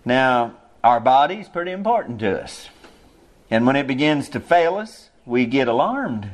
Now, 0.03 0.55
our 0.83 0.99
body 0.99 1.41
is 1.41 1.49
pretty 1.51 1.73
important 1.73 2.21
to 2.21 2.43
us. 2.43 2.71
And 3.53 3.67
when 3.67 3.77
it 3.77 3.87
begins 3.87 4.31
to 4.31 4.41
fail 4.41 4.77
us, 4.77 5.11
we 5.27 5.45
get 5.45 5.69
alarmed. 5.69 6.31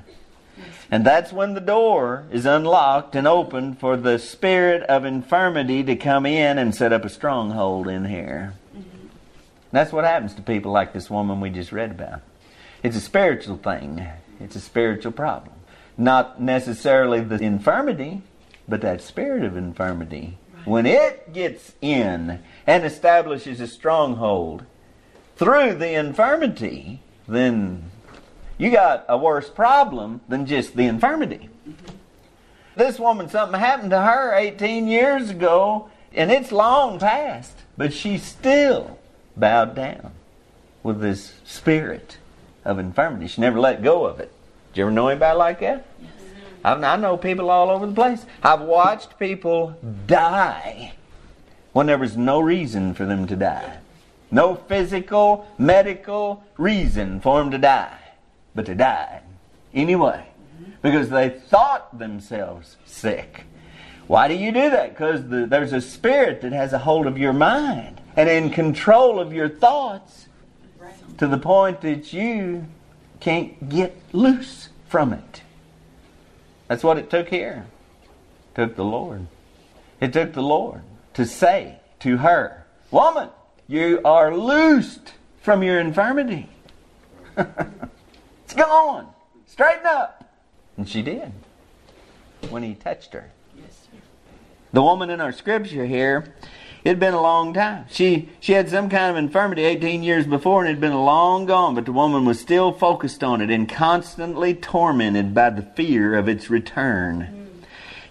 And 0.89 1.05
that's 1.05 1.33
when 1.33 1.55
the 1.55 1.61
door 1.61 2.29
is 2.31 2.47
unlocked 2.47 3.17
and 3.17 3.27
opened 3.27 3.81
for 3.81 3.97
the 3.97 4.21
spirit 4.21 4.85
of 4.85 5.05
infirmity 5.05 5.83
to 5.83 5.97
come 5.97 6.27
in 6.27 6.59
and 6.59 6.73
set 6.73 6.93
up 6.93 7.05
a 7.05 7.09
stronghold 7.09 7.89
in 7.89 8.05
here. 8.05 8.55
That's 9.73 9.93
what 9.93 10.05
happens 10.05 10.33
to 10.35 10.43
people 10.43 10.71
like 10.71 10.93
this 10.93 11.11
woman 11.11 11.41
we 11.41 11.51
just 11.51 11.73
read 11.73 11.91
about. 11.91 12.21
It's 12.85 12.97
a 12.97 13.01
spiritual 13.01 13.57
thing, 13.57 14.07
it's 14.39 14.55
a 14.55 14.61
spiritual 14.61 15.11
problem. 15.11 15.55
Not 15.97 16.41
necessarily 16.41 17.19
the 17.19 17.43
infirmity, 17.43 18.23
but 18.69 18.81
that 18.83 19.03
spirit 19.03 19.43
of 19.43 19.57
infirmity. 19.57 20.39
When 20.65 20.87
it 20.87 21.33
gets 21.33 21.73
in 21.81 22.39
and 22.65 22.85
establishes 22.85 23.61
a 23.61 23.67
stronghold 23.67 24.65
through 25.35 25.75
the 25.75 25.95
infirmity, 25.95 27.01
then 27.29 27.91
you 28.57 28.71
got 28.71 29.05
a 29.09 29.17
worse 29.17 29.49
problem 29.51 30.21
than 30.29 30.47
just 30.47 30.75
the 30.77 30.87
infirmity. 30.87 31.51
This 32.75 32.99
woman, 32.99 33.29
something 33.29 33.59
happened 33.59 33.91
to 33.91 34.01
her 34.01 34.35
18 34.35 34.89
years 34.89 35.31
ago, 35.31 35.91
and 36.13 36.31
it's 36.31 36.51
long 36.51 36.99
past, 36.99 37.57
but 37.77 37.93
she 37.93 38.19
still 38.19 38.99
bowed 39.37 39.75
down 39.75 40.13
with 40.83 41.01
this 41.01 41.35
spirit 41.45 42.19
of 42.65 42.79
infirmity. 42.79 43.27
She 43.27 43.41
never 43.41 43.61
let 43.61 43.83
go 43.83 44.07
of 44.07 44.21
it. 44.21 44.33
Did 44.73 44.79
you 44.79 44.85
ever 44.85 44.93
know 44.93 45.09
anybody 45.09 45.37
like 45.37 45.61
that? 45.61 45.87
Yes. 46.01 46.11
I 46.65 46.97
know 46.97 47.17
people 47.17 47.51
all 47.51 47.71
over 47.71 47.87
the 47.87 47.93
place. 47.93 48.27
I've 48.43 48.61
watched 48.61 49.19
people 49.19 49.77
die 50.07 50.93
when 51.73 51.87
there 51.87 51.99
was 51.99 52.17
no 52.17 52.41
reason 52.41 52.95
for 52.95 53.05
them 53.05 53.27
to 53.27 53.37
die. 53.37 53.79
No 54.31 54.55
physical, 54.55 55.47
medical 55.59 56.45
reason 56.57 57.21
for 57.21 57.39
them 57.39 57.51
to 57.51 57.59
die. 57.59 57.99
But 58.55 58.67
they 58.67 58.75
died 58.75 59.23
anyway 59.73 60.27
because 60.83 61.09
they 61.09 61.31
thought 61.31 61.99
themselves 61.99 62.77
sick. 62.85 63.45
Why 64.07 64.29
do 64.29 64.35
you 64.35 64.53
do 64.53 64.71
that? 64.71 64.91
Because 64.91 65.29
the, 65.29 65.47
there's 65.47 65.73
a 65.73 65.81
spirit 65.81 66.41
that 66.41 66.53
has 66.53 66.73
a 66.73 66.79
hold 66.79 67.07
of 67.07 67.19
your 67.19 67.33
mind 67.33 68.01
and 68.17 68.29
in 68.29 68.51
control 68.51 69.21
of 69.21 69.33
your 69.33 69.49
thoughts 69.49 70.27
to 71.19 71.27
the 71.27 71.39
point 71.39 71.83
that 71.83 72.13
you 72.13 72.67
can't 73.21 73.69
get 73.69 73.97
loose 74.13 74.71
from 74.89 75.13
it. 75.13 75.43
That's 76.69 76.83
what 76.83 76.99
it 76.99 77.11
took 77.11 77.29
here. 77.29 77.67
It 78.03 78.55
took 78.55 78.77
the 78.77 78.85
Lord. 78.85 79.27
It 80.01 80.13
took 80.13 80.33
the 80.33 80.43
Lord 80.43 80.83
to 81.15 81.27
say 81.27 81.81
to 82.01 82.19
her, 82.19 82.65
Woman, 82.91 83.29
you 83.69 84.01
are 84.05 84.35
loosed 84.35 85.13
from 85.43 85.63
your 85.63 85.79
infirmity. 85.79 86.49
it's 87.37 88.55
gone. 88.55 89.07
Straighten 89.47 89.87
up. 89.87 90.31
And 90.77 90.89
she 90.89 91.03
did 91.03 91.33
when 92.51 92.63
he 92.63 92.75
touched 92.75 93.13
her. 93.13 93.31
Yes, 93.57 93.89
The 94.73 94.83
woman 94.83 95.11
in 95.11 95.21
our 95.21 95.33
scripture 95.33 95.85
here, 95.87 96.35
it 96.85 96.89
had 96.89 97.01
been 97.01 97.15
a 97.15 97.21
long 97.21 97.53
time. 97.53 97.85
She 97.91 98.31
she 98.41 98.53
had 98.53 98.69
some 98.71 98.89
kind 98.89 99.11
of 99.11 99.17
infirmity 99.17 99.65
18 99.65 100.03
years 100.03 100.27
before 100.27 100.61
and 100.61 100.71
it 100.71 100.75
had 100.75 100.81
been 100.81 100.95
long 100.95 101.47
gone, 101.47 101.75
but 101.75 101.85
the 101.85 101.93
woman 101.93 102.25
was 102.25 102.41
still 102.41 102.73
focused 102.73 103.23
on 103.23 103.41
it 103.41 103.51
and 103.51 103.69
constantly 103.69 104.55
tormented 104.55 105.35
by 105.35 105.51
the 105.51 105.63
fear 105.63 106.15
of 106.15 106.29
its 106.29 106.49
return. 106.49 107.38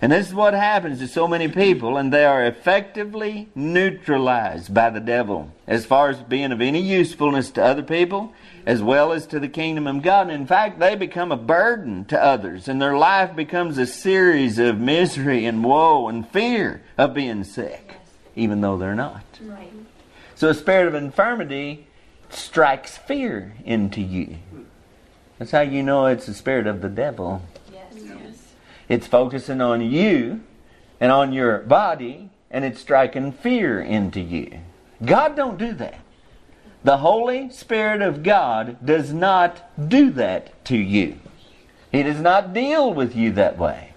And 0.02 0.12
this 0.12 0.28
is 0.28 0.34
what 0.34 0.54
happens 0.54 1.00
to 1.00 1.08
so 1.08 1.28
many 1.28 1.48
people, 1.48 1.98
and 1.98 2.14
they 2.14 2.26
are 2.26 2.46
effectively 2.46 3.50
neutralized 3.56 4.74
by 4.74 4.92
the 4.92 5.00
devil 5.00 5.52
as 5.66 5.86
far 5.86 6.10
as 6.10 6.18
being 6.18 6.52
of 6.52 6.62
any 6.62 6.82
usefulness 6.82 7.50
to 7.52 7.64
other 7.64 7.82
people 7.82 8.34
as 8.68 8.84
well 8.84 9.14
as 9.14 9.26
to 9.28 9.40
the 9.40 9.48
kingdom 9.48 9.88
of 9.88 10.02
God. 10.02 10.28
And 10.30 10.42
in 10.42 10.46
fact, 10.46 10.78
they 10.78 10.96
become 10.96 11.32
a 11.32 11.38
burden 11.38 12.04
to 12.06 12.22
others, 12.22 12.68
and 12.68 12.82
their 12.82 12.98
life 12.98 13.34
becomes 13.34 13.78
a 13.78 13.88
series 13.88 14.60
of 14.60 14.78
misery 14.78 15.46
and 15.46 15.64
woe 15.64 16.10
and 16.10 16.28
fear 16.28 16.84
of 16.98 17.14
being 17.14 17.46
sick, 17.46 17.94
even 18.36 18.60
though 18.60 18.78
they're 18.78 18.94
not. 18.94 19.24
Right. 19.42 19.72
So 20.36 20.50
a 20.50 20.54
spirit 20.54 20.88
of 20.88 20.96
infirmity 20.96 21.88
strikes 22.30 22.98
fear 22.98 23.54
into 23.64 24.02
you. 24.02 24.38
That's 25.40 25.52
how 25.52 25.62
you 25.62 25.82
know 25.82 26.08
it's 26.08 26.26
the 26.26 26.34
spirit 26.34 26.68
of 26.68 26.82
the 26.82 26.90
devil. 26.90 27.42
It's 28.90 29.08
focusing 29.08 29.62
on 29.62 29.82
you 29.82 30.42
and 31.00 31.12
on 31.12 31.34
your 31.34 31.60
body, 31.60 32.30
and 32.50 32.64
it's 32.64 32.80
striking 32.80 33.32
fear 33.32 33.82
into 33.82 34.20
you. 34.20 34.60
God 35.04 35.36
don't 35.36 35.58
do 35.58 35.74
that. 35.74 36.00
The 36.84 36.98
Holy 36.98 37.50
Spirit 37.50 38.02
of 38.02 38.24
God 38.24 38.86
does 38.86 39.12
not 39.12 39.90
do 39.90 40.10
that 40.12 40.64
to 40.66 40.78
you. 40.78 41.20
He 41.92 42.04
does 42.04 42.20
not 42.20 42.54
deal 42.54 42.94
with 42.94 43.16
you 43.16 43.32
that 43.34 43.58
way. 43.58 43.94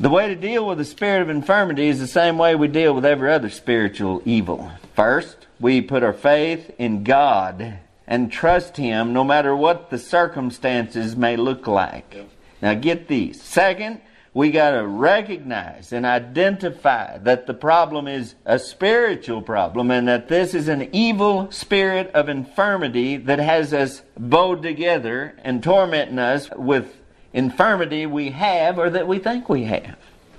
The 0.00 0.10
way 0.10 0.28
to 0.28 0.34
deal 0.34 0.66
with 0.66 0.78
the 0.78 0.84
spirit 0.84 1.22
of 1.22 1.30
infirmity 1.30 1.86
is 1.86 2.00
the 2.00 2.06
same 2.06 2.36
way 2.36 2.54
we 2.54 2.68
deal 2.68 2.94
with 2.94 3.04
every 3.04 3.32
other 3.32 3.48
spiritual 3.48 4.22
evil. 4.24 4.72
First, 4.94 5.46
we 5.60 5.80
put 5.80 6.02
our 6.02 6.12
faith 6.12 6.70
in 6.78 7.04
God 7.04 7.78
and 8.06 8.30
trust 8.30 8.76
Him 8.76 9.12
no 9.12 9.24
matter 9.24 9.54
what 9.54 9.90
the 9.90 9.98
circumstances 9.98 11.16
may 11.16 11.36
look 11.36 11.66
like. 11.66 12.26
Now 12.64 12.72
get 12.72 13.08
these. 13.08 13.42
Second, 13.42 14.00
we 14.32 14.50
got 14.50 14.70
to 14.70 14.86
recognize 14.86 15.92
and 15.92 16.06
identify 16.06 17.18
that 17.18 17.46
the 17.46 17.52
problem 17.52 18.08
is 18.08 18.36
a 18.46 18.58
spiritual 18.58 19.42
problem 19.42 19.90
and 19.90 20.08
that 20.08 20.28
this 20.28 20.54
is 20.54 20.68
an 20.68 20.88
evil 20.90 21.50
spirit 21.50 22.10
of 22.14 22.30
infirmity 22.30 23.18
that 23.18 23.38
has 23.38 23.74
us 23.74 24.00
bowed 24.18 24.62
together 24.62 25.36
and 25.44 25.62
tormenting 25.62 26.18
us 26.18 26.48
with 26.56 26.96
infirmity 27.34 28.06
we 28.06 28.30
have 28.30 28.78
or 28.78 28.88
that 28.88 29.06
we 29.06 29.18
think 29.18 29.50
we 29.50 29.64
have 29.64 29.98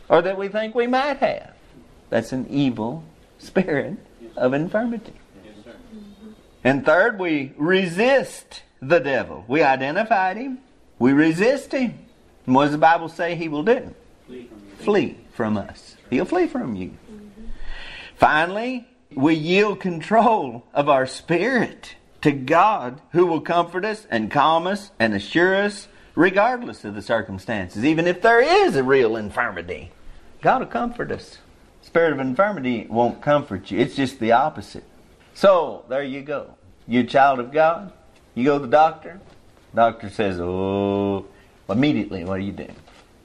or 0.10 0.24
that 0.24 0.36
we 0.36 0.48
think 0.48 0.74
we 0.74 0.88
might 0.88 1.17
have. 1.17 1.53
That's 2.10 2.32
an 2.32 2.48
evil 2.50 3.03
spirit 3.38 4.00
of 4.36 4.55
infirmity. 4.55 5.13
And 6.63 6.84
third, 6.84 7.20
we 7.20 7.53
resist 7.55 8.63
the 8.82 8.98
devil. 8.98 9.46
We 9.48 9.62
identified 9.62 10.38
him, 10.38 10.58
we 10.98 11.13
resist 11.13 11.72
him. 11.72 12.00
And 12.46 12.56
what 12.56 12.64
does 12.64 12.72
the 12.72 12.78
Bible 12.78 13.10
say 13.10 13.36
he 13.36 13.48
will 13.48 13.64
do? 13.64 13.94
Flee 14.28 14.48
from, 14.48 14.60
flee 14.78 15.18
from 15.34 15.58
us. 15.58 15.96
He'll 16.10 16.25
flee 16.25 16.48
from 16.48 16.75
you. 16.75 16.90
Mm-hmm. 16.90 17.44
Finally, 18.16 18.88
we 19.14 19.34
yield 19.34 19.80
control 19.80 20.66
of 20.74 20.90
our 20.90 21.08
spirit 21.08 21.96
to 22.22 22.32
God 22.32 23.02
who 23.12 23.25
will 23.25 23.42
comfort 23.42 23.86
us 23.86 24.08
and 24.10 24.32
calm 24.32 24.68
us 24.68 24.92
and 25.00 25.14
assure 25.14 25.56
us 25.56 25.88
regardless 26.16 26.84
of 26.84 26.96
the 26.96 27.02
circumstances. 27.02 27.86
Even 27.86 28.08
if 28.08 28.22
there 28.22 28.42
is 28.42 28.75
a 28.75 28.84
real 28.84 29.16
infirmity, 29.16 29.92
God 30.42 30.60
will 30.60 30.68
comfort 30.68 31.12
us. 31.12 31.38
Spirit 31.82 32.14
of 32.14 32.20
infirmity 32.20 32.88
won't 32.90 33.22
comfort 33.22 33.70
you. 33.70 33.80
It's 33.80 33.96
just 33.96 34.20
the 34.20 34.32
opposite. 34.32 34.84
So, 35.34 35.86
there 35.90 36.04
you 36.04 36.22
go. 36.22 36.56
You're 36.88 37.04
a 37.04 37.08
child 37.08 37.40
of 37.40 37.52
God. 37.52 37.92
You 38.34 38.46
go 38.46 38.58
to 38.58 38.66
the 38.66 38.72
doctor. 38.72 39.20
Doctor 39.74 40.10
says, 40.10 40.40
Oh, 40.40 41.25
immediately, 41.69 42.24
what 42.24 42.38
do 42.38 42.43
you 42.43 42.51
do? 42.51 42.67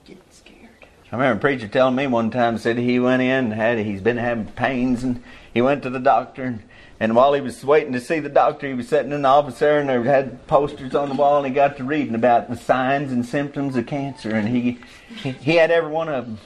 Get 0.05 0.19
scared. 0.33 0.69
I 1.13 1.17
remember 1.17 1.39
a 1.39 1.41
preacher 1.41 1.69
telling 1.69 1.97
me 1.97 2.07
one 2.07 2.31
time 2.31 2.59
said 2.59 2.79
he 2.79 3.01
went 3.01 3.23
in 3.23 3.51
had 3.51 3.79
he's 3.79 4.01
been 4.01 4.17
having 4.17 4.47
pains 4.47 5.03
and 5.03 5.23
he 5.53 5.61
went 5.61 5.83
to 5.83 5.91
the 5.91 5.99
doctor 5.99 6.45
and, 6.45 6.63
and 7.01 7.17
while 7.17 7.33
he 7.33 7.41
was 7.41 7.65
waiting 7.65 7.93
to 7.95 8.01
see 8.01 8.21
the 8.21 8.29
doctor 8.29 8.69
he 8.69 8.75
was 8.75 8.89
sitting 8.89 9.11
in 9.11 9.23
the 9.23 9.29
office 9.29 9.59
there 9.59 9.81
and 9.81 9.89
there 9.89 10.05
had 10.05 10.47
posters 10.47 10.95
on 10.95 11.09
the 11.09 11.15
wall 11.17 11.39
and 11.39 11.47
he 11.49 11.53
got 11.53 11.77
to 11.79 11.85
reading 11.85 12.15
about 12.15 12.49
the 12.49 12.57
signs 12.57 13.11
and 13.11 13.27
symptoms 13.27 13.75
of 13.75 13.87
cancer 13.87 14.31
and 14.31 14.49
he 14.49 14.79
he, 15.17 15.57
had 15.57 15.73
every 15.73 15.91
one 15.91 16.09
of 16.09 16.27
them. 16.27 16.39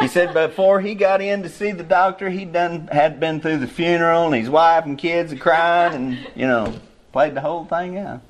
He 0.00 0.08
said 0.08 0.34
before 0.34 0.80
he 0.80 0.94
got 0.94 1.20
in 1.20 1.42
to 1.42 1.48
see 1.48 1.72
the 1.72 1.82
doctor, 1.82 2.30
he 2.30 2.44
done 2.44 2.88
had 2.88 3.20
been 3.20 3.40
through 3.40 3.58
the 3.58 3.66
funeral, 3.66 4.26
and 4.26 4.34
his 4.34 4.50
wife 4.50 4.84
and 4.84 4.96
kids 4.98 5.32
are 5.32 5.36
crying, 5.36 5.94
and 5.94 6.28
you 6.34 6.46
know, 6.46 6.74
played 7.12 7.34
the 7.34 7.40
whole 7.40 7.64
thing 7.64 7.98
out. 7.98 8.20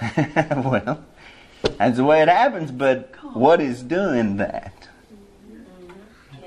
well, 0.64 1.04
that's 1.62 1.96
the 1.96 2.04
way 2.04 2.22
it 2.22 2.28
happens, 2.28 2.70
but 2.70 3.14
what 3.34 3.60
is 3.60 3.82
doing 3.82 4.36
that? 4.36 4.88
Mm-hmm. 5.52 6.42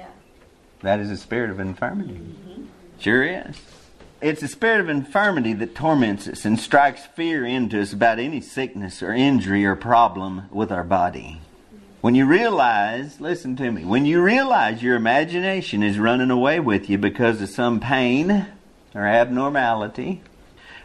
That 0.82 1.00
is 1.00 1.10
a 1.10 1.18
spirit 1.18 1.50
of 1.50 1.60
infirmity. 1.60 2.14
Mm-hmm. 2.14 2.66
Sure 3.00 3.24
is. 3.24 3.62
It's 4.22 4.44
a 4.44 4.48
spirit 4.48 4.82
of 4.82 4.90
infirmity 4.90 5.54
that 5.54 5.74
torments 5.74 6.28
us 6.28 6.46
and 6.46 6.60
strikes 6.60 7.06
fear 7.08 7.44
into 7.44 7.82
us 7.82 7.92
about 7.92 8.20
any 8.20 8.40
sickness 8.40 9.02
or 9.02 9.14
injury 9.14 9.66
or 9.66 9.76
problem 9.76 10.44
with 10.52 10.72
our 10.72 10.84
body. 10.84 11.42
When 12.02 12.16
you 12.16 12.26
realize, 12.26 13.20
listen 13.20 13.56
to 13.58 13.72
me, 13.72 13.84
when 13.86 14.06
you 14.06 14.22
realize 14.22 14.84
your 14.84 14.96
imagination 14.96 15.84
is 15.84 16.00
running 16.00 16.32
away 16.32 16.60
with 16.60 16.90
you 16.90 16.98
because 16.98 17.42
of 17.42 17.50
some 17.50 17.80
pain 17.80 18.48
or 18.94 19.06
abnormality 19.06 20.22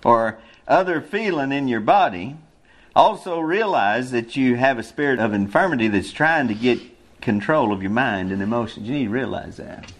or 0.05 0.39
other 0.69 1.01
feeling 1.01 1.53
in 1.53 1.69
your 1.69 1.81
body, 1.81 2.37
also 2.97 3.39
realize 3.39 4.11
that 4.13 4.35
you 4.35 4.57
have 4.57 4.79
a 4.79 4.83
spirit 4.83 5.21
of 5.21 5.35
infirmity 5.35 5.89
that's 5.89 6.11
trying 6.11 6.49
to 6.49 6.55
get 6.55 6.81
control 7.21 7.73
of 7.73 7.83
your 7.83 7.91
mind 7.91 8.33
and 8.33 8.43
emotions. 8.43 8.89
You 8.89 8.95
need 8.95 9.05
to 9.05 9.11
realize 9.11 9.59
that. 9.59 9.93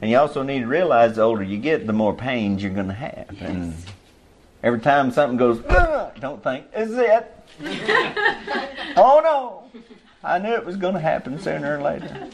And 0.00 0.10
you 0.10 0.18
also 0.18 0.42
need 0.42 0.60
to 0.60 0.66
realize 0.66 1.16
the 1.16 1.22
older 1.22 1.42
you 1.42 1.58
get, 1.58 1.86
the 1.86 1.92
more 1.92 2.14
pains 2.14 2.62
you're 2.62 2.72
going 2.72 2.86
to 2.86 2.94
have. 2.94 3.28
Yes. 3.32 3.42
And 3.42 3.74
every 4.62 4.80
time 4.80 5.10
something 5.10 5.36
goes, 5.36 5.58
don't 6.20 6.42
think, 6.42 6.66
is 6.76 6.92
it? 6.96 7.32
oh 8.96 9.20
no! 9.24 9.80
I 10.22 10.38
knew 10.38 10.52
it 10.52 10.64
was 10.64 10.76
going 10.76 10.94
to 10.94 11.00
happen 11.00 11.40
sooner 11.40 11.78
or 11.78 11.82
later. 11.82 12.28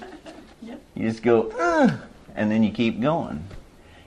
Yep. 0.63 0.81
You 0.95 1.09
just 1.09 1.23
go, 1.23 1.51
and 2.35 2.51
then 2.51 2.63
you 2.65 2.73
keep 2.73 3.01
going. 3.01 3.45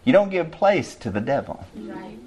You 0.04 0.12
don't 0.12 0.30
give 0.30 0.52
place 0.52 0.96
to 0.96 1.10
the 1.10 1.22
devil. 1.22 1.66
Right. 1.76 2.18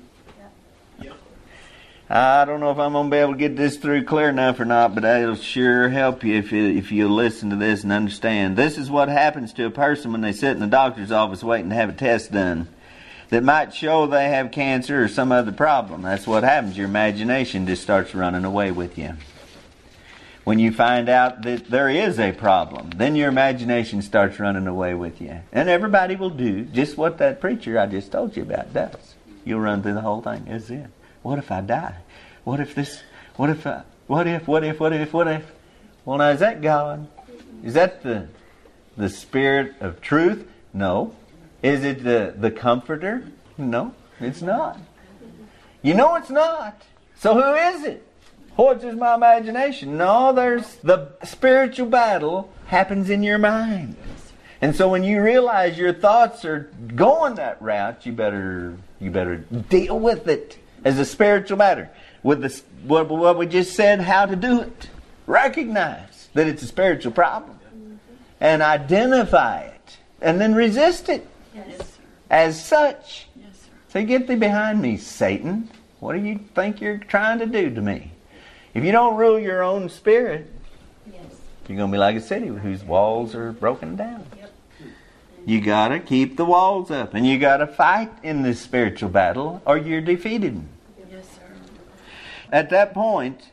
I 2.10 2.46
don't 2.46 2.60
know 2.60 2.70
if 2.70 2.78
I'm 2.78 2.94
to 2.94 3.10
be 3.10 3.18
able 3.18 3.32
to 3.32 3.38
get 3.38 3.54
this 3.54 3.76
through 3.76 4.04
clear 4.04 4.30
enough 4.30 4.58
or 4.58 4.64
not, 4.64 4.94
but 4.94 5.04
it'll 5.04 5.34
sure 5.34 5.90
help 5.90 6.24
you 6.24 6.36
if 6.36 6.52
you 6.52 6.64
if 6.64 6.90
you 6.90 7.06
listen 7.06 7.50
to 7.50 7.56
this 7.56 7.82
and 7.82 7.92
understand. 7.92 8.56
This 8.56 8.78
is 8.78 8.90
what 8.90 9.10
happens 9.10 9.52
to 9.54 9.66
a 9.66 9.70
person 9.70 10.12
when 10.12 10.22
they 10.22 10.32
sit 10.32 10.52
in 10.52 10.60
the 10.60 10.66
doctor's 10.66 11.12
office 11.12 11.44
waiting 11.44 11.68
to 11.68 11.74
have 11.74 11.90
a 11.90 11.92
test 11.92 12.32
done 12.32 12.68
that 13.28 13.44
might 13.44 13.74
show 13.74 14.06
they 14.06 14.30
have 14.30 14.52
cancer 14.52 15.02
or 15.02 15.08
some 15.08 15.32
other 15.32 15.52
problem. 15.52 16.00
That's 16.00 16.26
what 16.26 16.44
happens. 16.44 16.78
Your 16.78 16.86
imagination 16.86 17.66
just 17.66 17.82
starts 17.82 18.14
running 18.14 18.46
away 18.46 18.70
with 18.70 18.96
you. 18.96 19.14
When 20.44 20.58
you 20.58 20.72
find 20.72 21.10
out 21.10 21.42
that 21.42 21.66
there 21.66 21.90
is 21.90 22.18
a 22.18 22.32
problem, 22.32 22.88
then 22.96 23.16
your 23.16 23.28
imagination 23.28 24.00
starts 24.00 24.40
running 24.40 24.66
away 24.66 24.94
with 24.94 25.20
you. 25.20 25.40
And 25.52 25.68
everybody 25.68 26.16
will 26.16 26.30
do 26.30 26.64
just 26.64 26.96
what 26.96 27.18
that 27.18 27.38
preacher 27.38 27.78
I 27.78 27.84
just 27.84 28.10
told 28.12 28.34
you 28.34 28.44
about 28.44 28.72
does. 28.72 29.14
You'll 29.44 29.60
run 29.60 29.82
through 29.82 29.92
the 29.92 30.00
whole 30.00 30.22
thing. 30.22 30.46
Is 30.46 30.70
it? 30.70 30.86
What 31.28 31.38
if 31.38 31.52
I 31.52 31.60
die? 31.60 31.94
What 32.44 32.58
if 32.58 32.74
this? 32.74 33.02
What 33.36 33.50
if? 33.50 33.66
I, 33.66 33.82
what 34.06 34.26
if? 34.26 34.48
What 34.48 34.64
if? 34.64 34.80
What 34.80 34.94
if? 34.94 35.12
What 35.12 35.28
if? 35.28 35.44
Well, 36.06 36.16
now 36.16 36.30
is 36.30 36.40
that 36.40 36.62
God? 36.62 37.06
Is 37.62 37.74
that 37.74 38.02
the 38.02 38.28
the 38.96 39.10
Spirit 39.10 39.74
of 39.82 40.00
truth? 40.00 40.48
No. 40.72 41.14
Is 41.62 41.84
it 41.84 42.02
the 42.02 42.32
the 42.34 42.50
Comforter? 42.50 43.24
No, 43.58 43.94
it's 44.20 44.40
not. 44.40 44.78
You 45.82 45.92
know 45.92 46.16
it's 46.16 46.30
not. 46.30 46.80
So 47.16 47.34
who 47.34 47.54
is 47.76 47.84
it? 47.84 48.08
What's 48.56 48.82
just 48.82 48.96
my 48.96 49.14
imagination? 49.14 49.98
No, 49.98 50.32
there's 50.32 50.76
the 50.76 51.12
spiritual 51.24 51.90
battle 51.90 52.50
happens 52.68 53.10
in 53.10 53.22
your 53.22 53.36
mind. 53.36 53.96
And 54.62 54.74
so 54.74 54.88
when 54.88 55.04
you 55.04 55.20
realize 55.20 55.76
your 55.76 55.92
thoughts 55.92 56.46
are 56.46 56.70
going 56.96 57.34
that 57.34 57.60
route, 57.60 58.06
you 58.06 58.12
better 58.12 58.78
you 58.98 59.10
better 59.10 59.36
deal 59.36 60.00
with 60.00 60.26
it 60.26 60.58
as 60.84 60.98
a 60.98 61.04
spiritual 61.04 61.58
matter. 61.58 61.90
With 62.22 62.42
the, 62.42 62.62
what, 62.84 63.08
what 63.08 63.38
we 63.38 63.46
just 63.46 63.74
said, 63.74 64.00
how 64.00 64.26
to 64.26 64.36
do 64.36 64.60
it. 64.60 64.88
Recognize 65.26 66.28
that 66.34 66.46
it's 66.46 66.62
a 66.62 66.66
spiritual 66.66 67.12
problem 67.12 67.58
and 68.40 68.62
identify 68.62 69.60
it 69.60 69.98
and 70.20 70.40
then 70.40 70.54
resist 70.54 71.08
it 71.08 71.26
yes, 71.54 71.98
as 72.30 72.64
such. 72.64 73.28
Yes, 73.36 73.68
so 73.88 74.04
get 74.04 74.26
thee 74.26 74.36
behind 74.36 74.80
me, 74.80 74.96
Satan. 74.96 75.70
What 76.00 76.14
do 76.14 76.20
you 76.20 76.40
think 76.54 76.80
you're 76.80 76.98
trying 76.98 77.40
to 77.40 77.46
do 77.46 77.74
to 77.74 77.80
me? 77.80 78.12
If 78.74 78.84
you 78.84 78.92
don't 78.92 79.16
rule 79.16 79.38
your 79.38 79.62
own 79.62 79.88
spirit, 79.88 80.50
yes. 81.06 81.20
you're 81.66 81.76
going 81.76 81.90
to 81.90 81.94
be 81.94 81.98
like 81.98 82.16
a 82.16 82.20
city 82.20 82.46
whose 82.46 82.84
walls 82.84 83.34
are 83.34 83.52
broken 83.52 83.96
down. 83.96 84.24
You 85.48 85.62
got 85.62 85.88
to 85.88 85.98
keep 85.98 86.36
the 86.36 86.44
walls 86.44 86.90
up 86.90 87.14
and 87.14 87.26
you 87.26 87.38
got 87.38 87.56
to 87.56 87.66
fight 87.66 88.10
in 88.22 88.42
this 88.42 88.60
spiritual 88.60 89.08
battle 89.08 89.62
or 89.64 89.78
you're 89.78 90.02
defeated. 90.02 90.62
Yes, 91.10 91.24
sir. 91.24 91.56
At 92.52 92.68
that 92.68 92.92
point, 92.92 93.50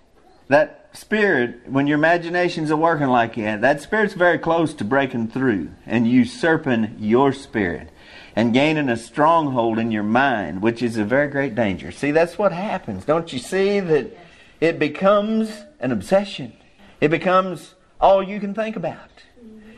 that 0.50 0.90
spirit, 0.92 1.62
when 1.70 1.88
your 1.88 1.98
imaginations 1.98 2.70
are 2.70 2.76
working 2.76 3.08
like 3.08 3.36
that, 3.36 3.62
that 3.62 3.80
spirit's 3.80 4.14
very 4.14 4.38
close 4.38 4.74
to 4.74 4.84
breaking 4.84 5.30
through 5.30 5.70
and 5.86 6.06
usurping 6.06 6.98
your 7.00 7.32
spirit 7.32 7.92
and 8.36 8.54
gaining 8.54 8.90
a 8.90 8.98
stronghold 8.98 9.80
in 9.80 9.90
your 9.90 10.04
mind, 10.04 10.62
which 10.62 10.84
is 10.84 10.98
a 10.98 11.06
very 11.06 11.30
great 11.30 11.56
danger. 11.56 11.94
See, 11.94 12.12
that's 12.12 12.38
what 12.38 12.52
happens. 12.52 13.06
Don't 13.06 13.32
you 13.32 13.40
see 13.40 13.80
that 13.80 14.12
it 14.60 14.80
becomes 14.80 15.64
an 15.80 15.94
obsession? 15.94 16.52
It 17.00 17.08
becomes 17.08 17.76
all 18.02 18.22
you 18.22 18.42
can 18.42 18.54
think 18.54 18.76
about. 18.76 19.15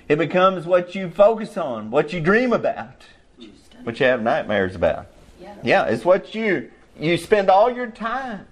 It 0.07 0.17
becomes 0.17 0.65
what 0.65 0.95
you 0.95 1.09
focus 1.09 1.57
on, 1.57 1.91
what 1.91 2.13
you 2.13 2.21
dream 2.21 2.53
about, 2.53 3.03
what 3.83 3.99
you 3.99 4.05
have 4.05 4.21
nightmares 4.21 4.75
about. 4.75 5.07
Yeah, 5.63 5.85
it's 5.85 6.05
what 6.05 6.33
you 6.33 6.71
you 6.99 7.17
spend 7.17 7.49
all 7.49 7.69
your 7.69 7.87
time 7.87 8.47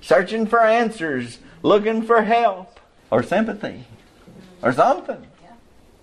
searching 0.00 0.46
for 0.46 0.60
answers, 0.60 1.38
looking 1.62 2.02
for 2.02 2.22
help 2.22 2.80
or 3.10 3.22
sympathy 3.22 3.84
or 4.62 4.72
something. 4.72 5.26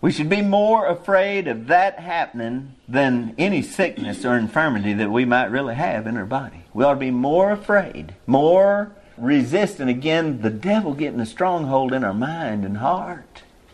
We 0.01 0.13
should 0.13 0.29
be 0.29 0.41
more 0.41 0.87
afraid 0.87 1.47
of 1.49 1.67
that 1.67 1.99
happening 1.99 2.75
than 2.87 3.35
any 3.37 3.61
sickness 3.61 4.23
or 4.23 4.37
infirmity 4.37 4.93
that 4.93 5.11
we 5.11 5.25
might 5.25 5.51
really 5.51 5.75
have 5.75 6.07
in 6.07 6.15
our 6.15 6.25
body. 6.25 6.63
We 6.73 6.85
ought 6.85 6.93
to 6.93 6.99
be 6.99 7.11
more 7.11 7.51
afraid, 7.51 8.15
more 8.25 8.93
resistant 9.17 9.89
again 9.89 10.41
the 10.41 10.49
devil 10.49 10.93
getting 10.93 11.19
a 11.19 11.25
stronghold 11.25 11.91
in 11.91 12.05
our 12.05 12.13
mind 12.13 12.63
and 12.63 12.77
heart 12.77 13.25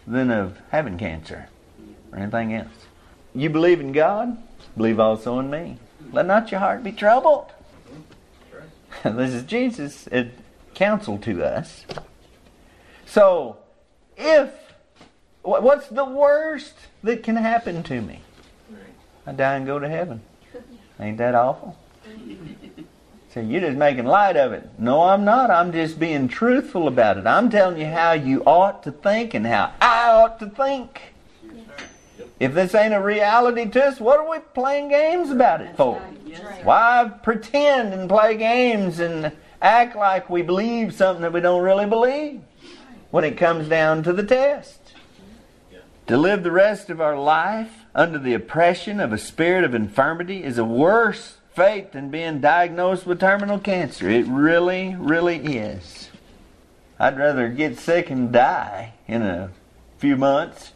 than 0.07 0.31
of 0.31 0.59
having 0.69 0.97
cancer 0.97 1.49
or 2.11 2.19
anything 2.19 2.53
else. 2.53 2.85
You 3.33 3.49
believe 3.49 3.79
in 3.79 3.91
God? 3.91 4.37
Believe 4.77 4.99
also 4.99 5.39
in 5.39 5.49
me. 5.49 5.77
Let 6.11 6.25
not 6.25 6.51
your 6.51 6.59
heart 6.59 6.83
be 6.83 6.91
troubled. 6.91 7.51
this 9.03 9.33
is 9.33 9.43
Jesus' 9.43 10.07
counsel 10.73 11.17
to 11.19 11.43
us. 11.43 11.85
So, 13.05 13.57
if 14.17 14.51
what's 15.41 15.87
the 15.87 16.05
worst 16.05 16.73
that 17.03 17.23
can 17.23 17.35
happen 17.35 17.83
to 17.83 18.01
me? 18.01 18.21
I 19.27 19.31
die 19.31 19.55
and 19.55 19.65
go 19.65 19.79
to 19.79 19.89
heaven. 19.89 20.21
Ain't 20.99 21.17
that 21.17 21.35
awful? 21.35 21.77
So 23.35 23.41
you're 23.41 23.59
just 23.59 23.75
making 23.75 24.05
light 24.05 24.37
of 24.37 24.53
it. 24.53 24.69
No, 24.79 25.01
I'm 25.01 25.25
not. 25.25 25.51
I'm 25.51 25.73
just 25.73 25.99
being 25.99 26.29
truthful 26.29 26.87
about 26.87 27.17
it. 27.17 27.27
I'm 27.27 27.49
telling 27.49 27.77
you 27.77 27.85
how 27.85 28.13
you 28.13 28.41
ought 28.45 28.81
to 28.83 28.93
think 28.93 29.33
and 29.33 29.45
how 29.45 29.73
I 29.81 30.09
ought 30.11 30.39
to 30.39 30.47
think. 30.47 31.01
If 32.39 32.53
this 32.53 32.73
ain't 32.73 32.93
a 32.93 33.01
reality 33.01 33.65
to 33.71 33.83
us, 33.83 33.99
what 33.99 34.21
are 34.21 34.29
we 34.29 34.39
playing 34.53 34.87
games 34.87 35.31
about 35.31 35.59
it 35.59 35.75
for? 35.75 35.99
Why 36.63 37.11
pretend 37.23 37.93
and 37.93 38.07
play 38.07 38.37
games 38.37 39.01
and 39.01 39.33
act 39.61 39.97
like 39.97 40.29
we 40.29 40.41
believe 40.41 40.93
something 40.93 41.23
that 41.23 41.33
we 41.33 41.41
don't 41.41 41.61
really 41.61 41.87
believe 41.87 42.39
when 43.11 43.25
it 43.25 43.35
comes 43.35 43.67
down 43.67 44.01
to 44.03 44.13
the 44.13 44.23
test? 44.23 44.93
To 46.07 46.15
live 46.15 46.43
the 46.43 46.51
rest 46.53 46.89
of 46.89 47.01
our 47.01 47.19
life 47.19 47.83
under 47.93 48.17
the 48.17 48.33
oppression 48.33 49.01
of 49.01 49.11
a 49.11 49.17
spirit 49.17 49.65
of 49.65 49.75
infirmity 49.75 50.41
is 50.41 50.57
a 50.57 50.63
worse 50.63 51.39
fate 51.55 51.93
than 51.93 52.09
being 52.09 52.41
diagnosed 52.41 53.05
with 53.05 53.19
terminal 53.19 53.59
cancer. 53.59 54.09
It 54.09 54.27
really, 54.27 54.95
really 54.99 55.37
is. 55.37 56.09
I'd 56.99 57.17
rather 57.17 57.49
get 57.49 57.79
sick 57.79 58.09
and 58.09 58.31
die 58.31 58.93
in 59.07 59.21
a 59.21 59.51
few 59.97 60.17
months 60.17 60.73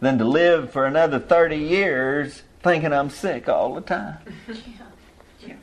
than 0.00 0.18
to 0.18 0.24
live 0.24 0.72
for 0.72 0.86
another 0.86 1.18
30 1.18 1.56
years 1.56 2.42
thinking 2.62 2.92
I'm 2.92 3.10
sick 3.10 3.48
all 3.48 3.74
the 3.74 3.80
time. 3.80 4.18
Yeah. 5.46 5.54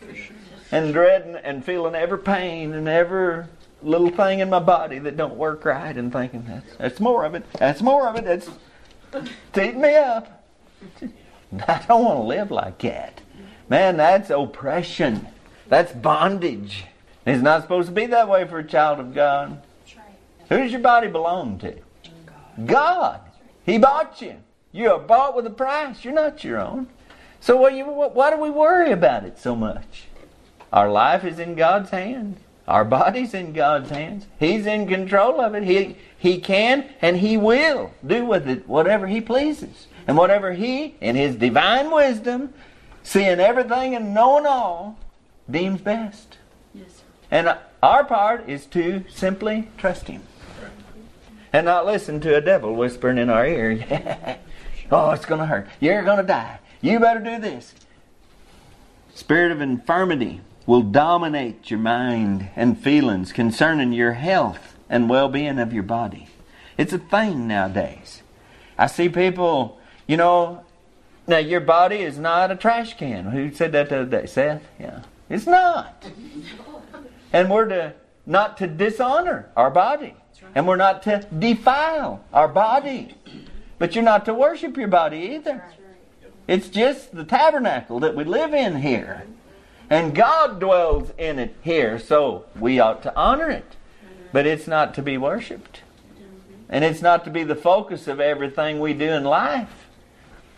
And 0.71 0.93
dreading 0.93 1.36
and 1.36 1.63
feeling 1.63 1.95
every 1.95 2.17
pain 2.17 2.73
and 2.73 2.88
every 2.88 3.43
little 3.84 4.10
thing 4.10 4.39
in 4.39 4.49
my 4.49 4.60
body 4.60 4.99
that 4.99 5.17
don't 5.17 5.36
work 5.36 5.65
right 5.65 5.95
and 5.95 6.13
thinking 6.13 6.45
that's, 6.47 6.75
that's 6.77 6.99
more 7.01 7.25
of 7.25 7.36
it. 7.36 7.43
That's 7.60 7.81
more 7.81 8.08
of 8.08 8.15
it. 8.15 8.23
That's 8.23 8.49
it's 9.13 9.58
eating 9.58 9.81
me 9.81 9.95
up. 9.95 10.45
I 11.67 11.84
don't 11.88 12.05
want 12.05 12.19
to 12.19 12.23
live 12.23 12.51
like 12.51 12.79
that. 12.79 13.21
Man, 13.69 13.97
that's 13.97 14.30
oppression. 14.30 15.28
That's 15.67 15.91
bondage. 15.91 16.86
It's 17.25 17.41
not 17.41 17.63
supposed 17.63 17.88
to 17.88 17.93
be 17.93 18.06
that 18.08 18.30
way 18.30 18.47
for 18.47 18.60
a 18.60 18.63
child 18.63 18.99
of 18.99 19.13
God. 19.13 19.62
Who 20.49 20.58
does 20.58 20.71
your 20.71 20.82
body 20.82 21.08
belong 21.08 21.58
to? 21.60 21.75
God. 22.65 23.21
He 23.65 23.78
bought 23.78 24.21
you. 24.21 24.38
You 24.71 24.91
are 24.91 24.99
bought 24.99 25.36
with 25.36 25.47
a 25.47 25.51
price. 25.51 26.04
You're 26.04 26.13
not 26.13 26.43
your 26.43 26.60
own. 26.60 26.88
So 27.39 27.58
why 27.58 28.30
do 28.30 28.38
we 28.38 28.49
worry 28.49 28.91
about 28.91 29.23
it 29.23 29.39
so 29.39 29.56
much? 29.56 30.06
Our 30.71 30.91
life 30.91 31.23
is 31.23 31.39
in 31.39 31.56
God's 31.56 31.89
hand. 31.89 32.38
Our 32.67 32.84
body's 32.84 33.34
in 33.34 33.54
God's 33.54 33.89
hands. 33.89 34.25
He's 34.39 34.65
in 34.65 34.88
control 34.88 35.39
of 35.39 35.54
it. 35.54 35.63
He, 35.63 35.97
he 36.17 36.39
can 36.39 36.89
and 37.01 37.17
He 37.17 37.38
will 37.38 37.91
do 38.06 38.25
with 38.25 38.47
it 38.47 38.67
whatever 38.67 39.08
He 39.08 39.21
pleases. 39.21 39.88
And 40.08 40.17
whatever 40.17 40.54
He, 40.54 40.95
in 41.01 41.15
His 41.15 41.36
divine 41.36 41.91
wisdom, 41.91 42.54
seeing 43.06 43.39
everything 43.39 43.96
and 43.96 44.13
knowing 44.13 44.46
all, 44.46 44.98
deems 45.50 45.80
best. 45.80 46.38
Yes, 46.74 47.04
and 47.32 47.58
our 47.82 48.04
part 48.04 48.50
is 48.50 48.65
to 48.68 49.06
simply 49.10 49.70
trust 49.78 50.08
Him. 50.08 50.24
And 51.54 51.65
not 51.65 51.86
listen 51.86 52.20
to 52.22 52.36
a 52.36 52.41
devil 52.41 52.76
whispering 52.76 53.18
in 53.18 53.30
our 53.30 53.48
ear, 53.48 54.38
oh, 54.91 55.12
it's 55.12 55.26
going 55.26 55.39
to 55.39 55.46
hurt. 55.46 55.70
You're 55.80 56.04
going 56.04 56.18
to 56.18 56.24
die. 56.24 56.60
You 56.82 57.00
better 57.00 57.22
do 57.22 57.39
this. 57.39 57.74
Spirit 59.13 59.54
of 59.54 59.62
infirmity 59.62 60.41
will 60.65 60.82
dominate 60.82 61.72
your 61.72 61.80
mind 61.80 62.50
and 62.58 62.78
feelings 62.78 63.32
concerning 63.32 63.94
your 63.94 64.13
health 64.13 64.76
and 64.89 65.10
well 65.10 65.30
being 65.30 65.60
of 65.60 65.72
your 65.72 65.84
body. 65.84 66.28
It's 66.78 66.91
a 66.91 66.98
thing 66.98 67.48
nowadays. 67.48 68.22
I 68.78 68.88
see 68.88 69.08
people, 69.08 69.80
you 70.08 70.18
know, 70.18 70.64
now 71.28 71.38
your 71.38 71.62
body 71.62 71.98
is 71.98 72.18
not 72.18 72.52
a 72.52 72.56
trash 72.56 72.98
can. 72.98 73.26
Who 73.26 73.54
said 73.54 73.72
that 73.72 73.90
the 73.90 74.02
other 74.02 74.22
day? 74.22 74.26
Seth? 74.26 74.64
Yeah. 74.80 75.02
It's 75.30 75.48
not. 75.48 76.06
And 77.34 77.50
we're 77.50 77.68
to 77.68 77.94
not 78.26 78.58
to 78.58 78.68
dishonor 78.68 79.50
our 79.56 79.70
body. 79.70 80.16
And 80.54 80.68
we're 80.68 80.76
not 80.76 81.04
to 81.04 81.28
defile 81.38 82.24
our 82.34 82.48
body. 82.48 83.16
But 83.78 83.96
you're 83.96 84.04
not 84.04 84.26
to 84.26 84.34
worship 84.34 84.78
your 84.78 84.88
body 84.88 85.18
either. 85.36 85.64
It's 86.48 86.70
just 86.70 87.16
the 87.16 87.24
tabernacle 87.24 88.00
that 88.00 88.16
we 88.16 88.24
live 88.24 88.54
in 88.54 88.78
here. 88.78 89.26
And 89.90 90.16
God 90.16 90.60
dwells 90.60 91.12
in 91.18 91.38
it 91.40 91.56
here, 91.62 92.00
so 92.00 92.46
we 92.60 92.80
ought 92.80 93.04
to 93.04 93.16
honor 93.16 93.50
it. 93.50 93.76
But 94.32 94.48
it's 94.48 94.68
not 94.68 94.94
to 94.96 95.02
be 95.02 95.18
worshiped. 95.18 95.82
And 96.70 96.84
it's 96.84 97.02
not 97.02 97.24
to 97.26 97.30
be 97.30 97.44
the 97.44 97.56
focus 97.56 98.08
of 98.08 98.20
everything 98.20 98.80
we 98.80 98.94
do 98.94 99.10
in 99.10 99.24
life. 99.24 99.85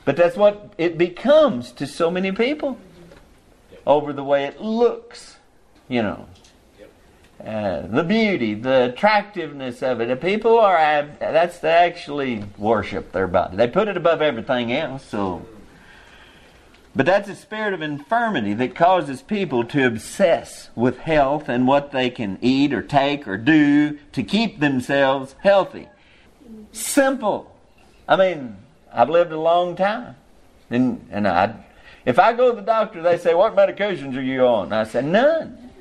But 0.07 0.15
that's 0.15 0.37
what 0.37 0.71
it 0.77 0.97
becomes 0.97 1.73
to 1.73 1.85
so 1.85 2.09
many 2.09 2.31
people 2.31 2.77
over 3.85 4.13
the 4.13 4.23
way 4.23 4.45
it 4.45 4.61
looks, 4.61 5.35
you 5.89 6.01
know. 6.01 6.29
Uh, 7.43 7.81
the 7.87 8.05
beauty, 8.05 8.53
the 8.53 8.85
attractiveness 8.85 9.83
of 9.83 9.99
it. 9.99 10.21
people 10.21 10.57
are, 10.59 10.77
that's 11.19 11.61
actually 11.61 12.45
worship 12.57 13.11
their 13.11 13.27
body. 13.27 13.57
They 13.57 13.67
put 13.67 13.89
it 13.89 13.97
above 13.97 14.21
everything 14.21 14.71
else, 14.71 15.03
so 15.03 15.45
but 16.95 17.05
that's 17.05 17.27
a 17.27 17.35
spirit 17.35 17.73
of 17.73 17.81
infirmity 17.81 18.53
that 18.53 18.75
causes 18.75 19.21
people 19.21 19.65
to 19.65 19.85
obsess 19.85 20.69
with 20.73 20.99
health 20.99 21.49
and 21.49 21.67
what 21.67 21.91
they 21.91 22.09
can 22.09 22.39
eat 22.41 22.71
or 22.71 22.81
take 22.81 23.27
or 23.27 23.35
do 23.35 23.99
to 24.13 24.23
keep 24.23 24.61
themselves 24.61 25.35
healthy. 25.43 25.89
Simple. 26.71 27.53
I 28.07 28.15
mean, 28.15 28.57
I've 28.93 29.09
lived 29.09 29.31
a 29.31 29.39
long 29.39 29.75
time. 29.75 30.15
And, 30.69 31.07
and 31.11 31.27
I, 31.27 31.55
if 32.05 32.19
I 32.19 32.33
go 32.33 32.51
to 32.51 32.55
the 32.55 32.61
doctor, 32.61 33.01
they 33.01 33.17
say, 33.17 33.33
What 33.33 33.55
medications 33.55 34.15
are 34.17 34.21
you 34.21 34.45
on? 34.45 34.73
I 34.73 34.83
say, 34.83 35.01
None. 35.01 35.71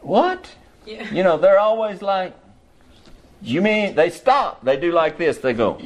What? 0.00 0.54
Yeah. 0.86 1.10
You 1.12 1.22
know, 1.22 1.36
they're 1.38 1.58
always 1.58 2.02
like, 2.02 2.34
You 3.42 3.62
mean 3.62 3.94
they 3.94 4.10
stop? 4.10 4.64
They 4.64 4.76
do 4.76 4.92
like 4.92 5.18
this. 5.18 5.38
They 5.38 5.52
go, 5.52 5.80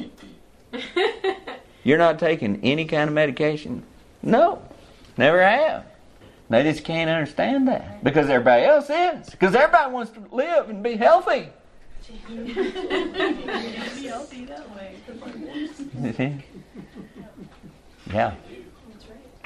You're 1.83 1.97
not 1.97 2.19
taking 2.19 2.59
any 2.63 2.85
kind 2.85 3.09
of 3.09 3.13
medication? 3.13 3.83
No, 4.23 4.61
never 5.17 5.41
have. 5.41 5.85
They 6.49 6.63
just 6.63 6.83
can't 6.83 7.09
understand 7.09 7.67
that 7.67 8.03
because 8.03 8.29
everybody 8.29 8.63
else 8.65 8.89
is. 8.89 9.29
Because 9.29 9.55
everybody 9.55 9.91
wants 9.91 10.11
to 10.11 10.23
live 10.31 10.69
and 10.69 10.83
be 10.83 10.95
healthy. 10.95 11.49
yeah. 18.11 18.35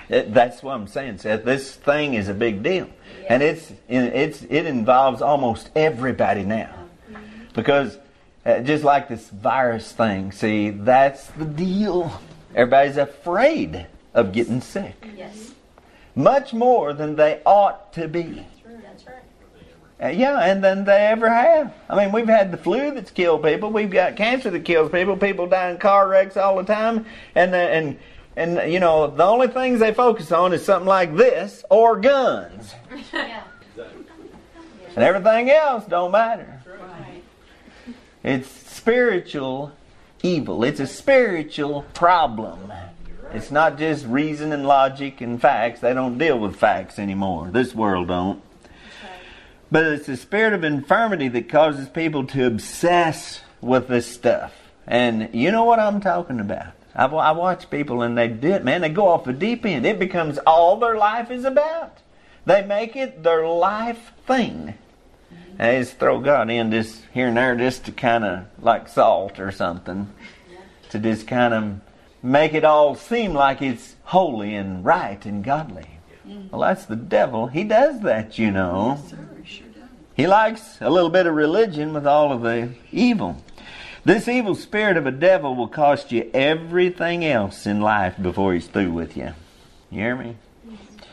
It, 0.10 0.34
that's 0.34 0.63
what 0.63 0.74
I'm 0.74 0.88
saying, 0.88 1.19
Seth. 1.19 1.45
This 1.45 1.76
thing 1.76 2.15
is 2.15 2.28
a 2.28 2.34
big 2.34 2.63
deal, 2.63 2.89
and 3.30 3.43
it's 3.43 3.72
it's 3.88 4.41
it 4.43 4.65
involves 4.65 5.22
almost 5.22 5.69
everybody 5.76 6.43
now, 6.43 6.74
because 7.54 7.98
uh, 8.45 8.60
just 8.60 8.84
like 8.84 9.08
this 9.08 9.30
virus 9.30 9.91
thing. 9.91 10.32
See, 10.32 10.72
that's 10.72 11.28
the 11.28 11.45
deal. 11.45 12.19
Everybody's 12.56 12.98
afraid 12.98 13.86
of 14.13 14.32
getting 14.32 14.62
sick. 14.62 15.08
Yes. 15.15 15.52
Much 16.15 16.54
more 16.54 16.93
than 16.93 17.15
they 17.15 17.41
ought 17.45 17.93
to 17.93 18.08
be. 18.08 18.45
Uh, 20.01 20.07
yeah, 20.07 20.39
and 20.39 20.63
than 20.63 20.85
they 20.85 21.07
ever 21.07 21.29
have. 21.29 21.73
I 21.89 21.97
mean, 21.97 22.13
we've 22.13 22.27
had 22.27 22.51
the 22.51 22.57
flu 22.57 22.91
that's 22.91 23.12
killed 23.12 23.43
people. 23.43 23.69
We've 23.69 23.89
got 23.89 24.15
cancer 24.15 24.49
that 24.49 24.63
kills 24.63 24.91
people. 24.91 25.17
People 25.17 25.47
die 25.47 25.71
in 25.71 25.77
car 25.77 26.07
wrecks 26.07 26.38
all 26.38 26.55
the 26.55 26.63
time, 26.63 27.05
and 27.35 27.53
uh, 27.53 27.57
and 27.57 27.99
and 28.38 28.71
you 28.71 28.79
know 28.79 29.07
the 29.07 29.25
only 29.25 29.49
things 29.49 29.81
they 29.81 29.93
focus 29.93 30.31
on 30.31 30.53
is 30.53 30.63
something 30.63 30.88
like 30.88 31.17
this 31.17 31.65
or 31.69 31.99
guns. 31.99 32.73
yeah. 33.13 33.43
And 34.95 35.03
everything 35.03 35.49
else 35.49 35.85
don't 35.85 36.12
matter. 36.12 36.62
Right. 36.65 37.23
It's 38.23 38.49
spiritual 38.49 39.71
evil. 40.23 40.63
It's 40.63 40.79
a 40.79 40.88
spiritual 40.88 41.83
problem. 41.93 42.71
It's 43.31 43.51
not 43.51 43.77
just 43.77 44.05
reason 44.07 44.51
and 44.51 44.65
logic 44.65 45.21
and 45.21 45.39
facts. 45.39 45.81
They 45.81 45.93
don't 45.93 46.17
deal 46.17 46.39
with 46.39 46.55
facts 46.55 46.97
anymore. 46.97 47.49
This 47.51 47.75
world 47.75 48.07
don't. 48.07 48.41
But 49.71 49.86
it's 49.86 50.08
the 50.08 50.17
spirit 50.17 50.53
of 50.53 50.63
infirmity 50.63 51.27
that 51.29 51.49
causes 51.49 51.89
people 51.89 52.25
to 52.27 52.47
obsess 52.47 53.41
with 53.62 53.88
this 53.88 54.12
stuff. 54.12 54.53
And 54.88 55.29
you 55.34 55.51
know 55.51 55.65
what 55.65 55.79
I'm 55.79 56.01
talking 56.01 56.39
about. 56.39 56.73
I, 56.95 57.05
I 57.05 57.32
watch 57.32 57.69
people 57.69 58.01
and 58.01 58.17
they 58.17 58.27
do 58.27 58.49
it, 58.49 58.63
man. 58.63 58.82
They 58.82 58.89
go 58.89 59.08
off 59.08 59.25
the 59.25 59.34
deep 59.34 59.65
end. 59.65 59.86
It 59.86 59.99
becomes 59.99 60.39
all 60.39 60.77
their 60.77 60.97
life 60.97 61.29
is 61.29 61.45
about. 61.45 61.99
They 62.45 62.65
make 62.65 62.95
it 62.95 63.21
their 63.21 63.47
life 63.47 64.12
thing. 64.25 64.73
And 65.29 65.60
they 65.60 65.79
just 65.79 65.99
throw 65.99 66.19
God 66.19 66.49
in 66.49 66.71
just 66.71 67.03
here 67.13 67.27
and 67.27 67.38
there 67.38 67.55
just 67.55 67.86
to 67.86 67.91
kind 67.91 68.25
of 68.25 68.45
like 68.60 68.88
salt 68.88 69.39
or 69.39 69.51
something. 69.51 70.12
To 70.89 70.99
just 70.99 71.27
kind 71.27 71.53
of 71.53 71.79
make 72.23 72.55
it 72.55 72.63
all 72.63 72.95
seem 72.95 73.34
like 73.34 73.62
it's 73.62 73.95
holy 74.05 74.55
and 74.55 74.84
right 74.84 75.23
and 75.25 75.43
godly. 75.43 75.99
Well, 76.51 76.62
that's 76.62 76.86
the 76.86 76.95
devil. 76.95 77.47
He 77.47 77.63
does 77.63 78.01
that, 78.01 78.38
you 78.38 78.51
know. 78.51 78.99
Yes, 78.99 79.13
he, 80.19 80.27
likes 80.27 80.77
a 80.82 80.89
little 80.89 81.10
bit 81.10 81.25
of 81.25 81.36
religion 81.36 81.93
with 81.93 82.05
all 82.05 82.32
of 82.32 82.41
the 82.41 82.69
evil. 82.91 83.41
This 84.05 84.27
evil 84.27 84.55
spirit 84.55 84.97
of 84.97 85.05
a 85.05 85.12
devil 85.12 85.55
will 85.55 85.67
cost 85.67 86.12
you 86.12 86.29
everything 86.34 87.25
else 87.25 87.65
in 87.65 87.82
life 87.82 88.15
before 88.21 88.53
he's 88.53 88.67
through 88.67 88.91
with 88.91 89.15
you. 89.15 89.34
You 89.91 89.99
hear 89.99 90.15
me? 90.15 90.36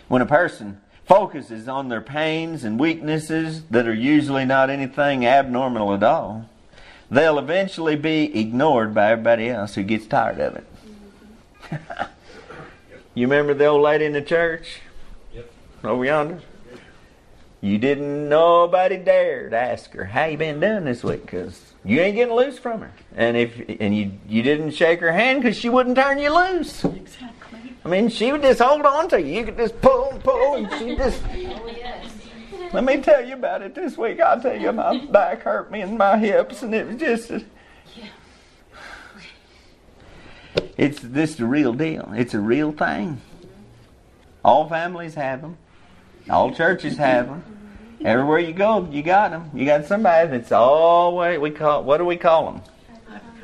When 0.08 0.22
a 0.22 0.26
person 0.26 0.80
focuses 1.04 1.68
on 1.68 1.88
their 1.88 2.00
pains 2.00 2.64
and 2.64 2.78
weaknesses 2.78 3.62
that 3.70 3.86
are 3.86 3.94
usually 3.94 4.44
not 4.44 4.70
anything 4.70 5.26
abnormal 5.26 5.94
at 5.94 6.02
all, 6.02 6.48
they'll 7.10 7.38
eventually 7.38 7.96
be 7.96 8.38
ignored 8.38 8.94
by 8.94 9.12
everybody 9.12 9.48
else 9.48 9.74
who 9.74 9.82
gets 9.82 10.06
tired 10.06 10.40
of 10.40 10.56
it. 10.56 10.66
you 13.14 13.26
remember 13.26 13.54
the 13.54 13.66
old 13.66 13.82
lady 13.82 14.04
in 14.04 14.12
the 14.12 14.22
church? 14.22 14.80
Yep. 15.34 15.50
Over 15.84 16.04
yonder? 16.04 16.40
You 17.60 17.78
didn't 17.78 18.28
nobody 18.28 18.96
dared 18.98 19.54
ask 19.54 19.92
her 19.92 20.04
how 20.04 20.26
you 20.26 20.36
been 20.36 20.60
doing 20.60 20.84
this 20.84 21.02
week 21.02 21.22
because 21.22 21.72
you 21.84 22.00
ain't 22.00 22.16
getting 22.16 22.34
loose 22.34 22.58
from 22.58 22.82
her, 22.82 22.92
and 23.16 23.36
if 23.36 23.58
and 23.80 23.96
you 23.96 24.12
you 24.28 24.42
didn't 24.42 24.72
shake 24.72 25.00
her 25.00 25.12
hand 25.12 25.42
because 25.42 25.56
she 25.56 25.68
wouldn't 25.68 25.96
turn 25.96 26.18
you 26.18 26.34
loose. 26.34 26.84
Exactly. 26.84 27.74
I 27.84 27.88
mean, 27.88 28.08
she 28.08 28.32
would 28.32 28.42
just 28.42 28.60
hold 28.60 28.84
on 28.84 29.08
to 29.10 29.22
you. 29.22 29.38
You 29.38 29.44
could 29.44 29.56
just 29.56 29.80
pull 29.80 30.10
and 30.10 30.22
pull, 30.22 30.56
and 30.56 30.68
she 30.78 30.96
just. 30.96 31.22
Oh, 31.24 31.66
yes. 31.68 32.12
Let 32.72 32.82
me 32.82 33.00
tell 33.00 33.24
you 33.24 33.34
about 33.34 33.62
it 33.62 33.74
this 33.74 33.96
week. 33.96 34.20
I'll 34.20 34.40
tell 34.40 34.60
you, 34.60 34.72
my 34.72 35.06
back 35.06 35.42
hurt 35.42 35.70
me 35.70 35.82
and 35.82 35.96
my 35.96 36.18
hips, 36.18 36.62
and 36.62 36.74
it 36.74 36.86
was 36.86 36.96
just. 36.96 37.30
Yeah. 37.30 38.08
It's 40.76 41.00
this 41.00 41.36
the 41.36 41.46
real 41.46 41.72
deal. 41.72 42.12
It's 42.16 42.34
a 42.34 42.40
real 42.40 42.72
thing. 42.72 43.20
All 44.44 44.68
families 44.68 45.14
have 45.14 45.42
them. 45.42 45.56
All 46.28 46.52
churches 46.52 46.96
have 46.96 47.26
them. 47.26 47.44
Everywhere 48.04 48.38
you 48.40 48.52
go, 48.52 48.88
you 48.90 49.02
got 49.02 49.30
them. 49.30 49.50
You 49.54 49.64
got 49.64 49.86
somebody 49.86 50.28
that's 50.28 50.52
always 50.52 51.38
we 51.38 51.50
call 51.50 51.84
what 51.84 51.98
do 51.98 52.04
we 52.04 52.16
call 52.16 52.52
them? 52.52 52.62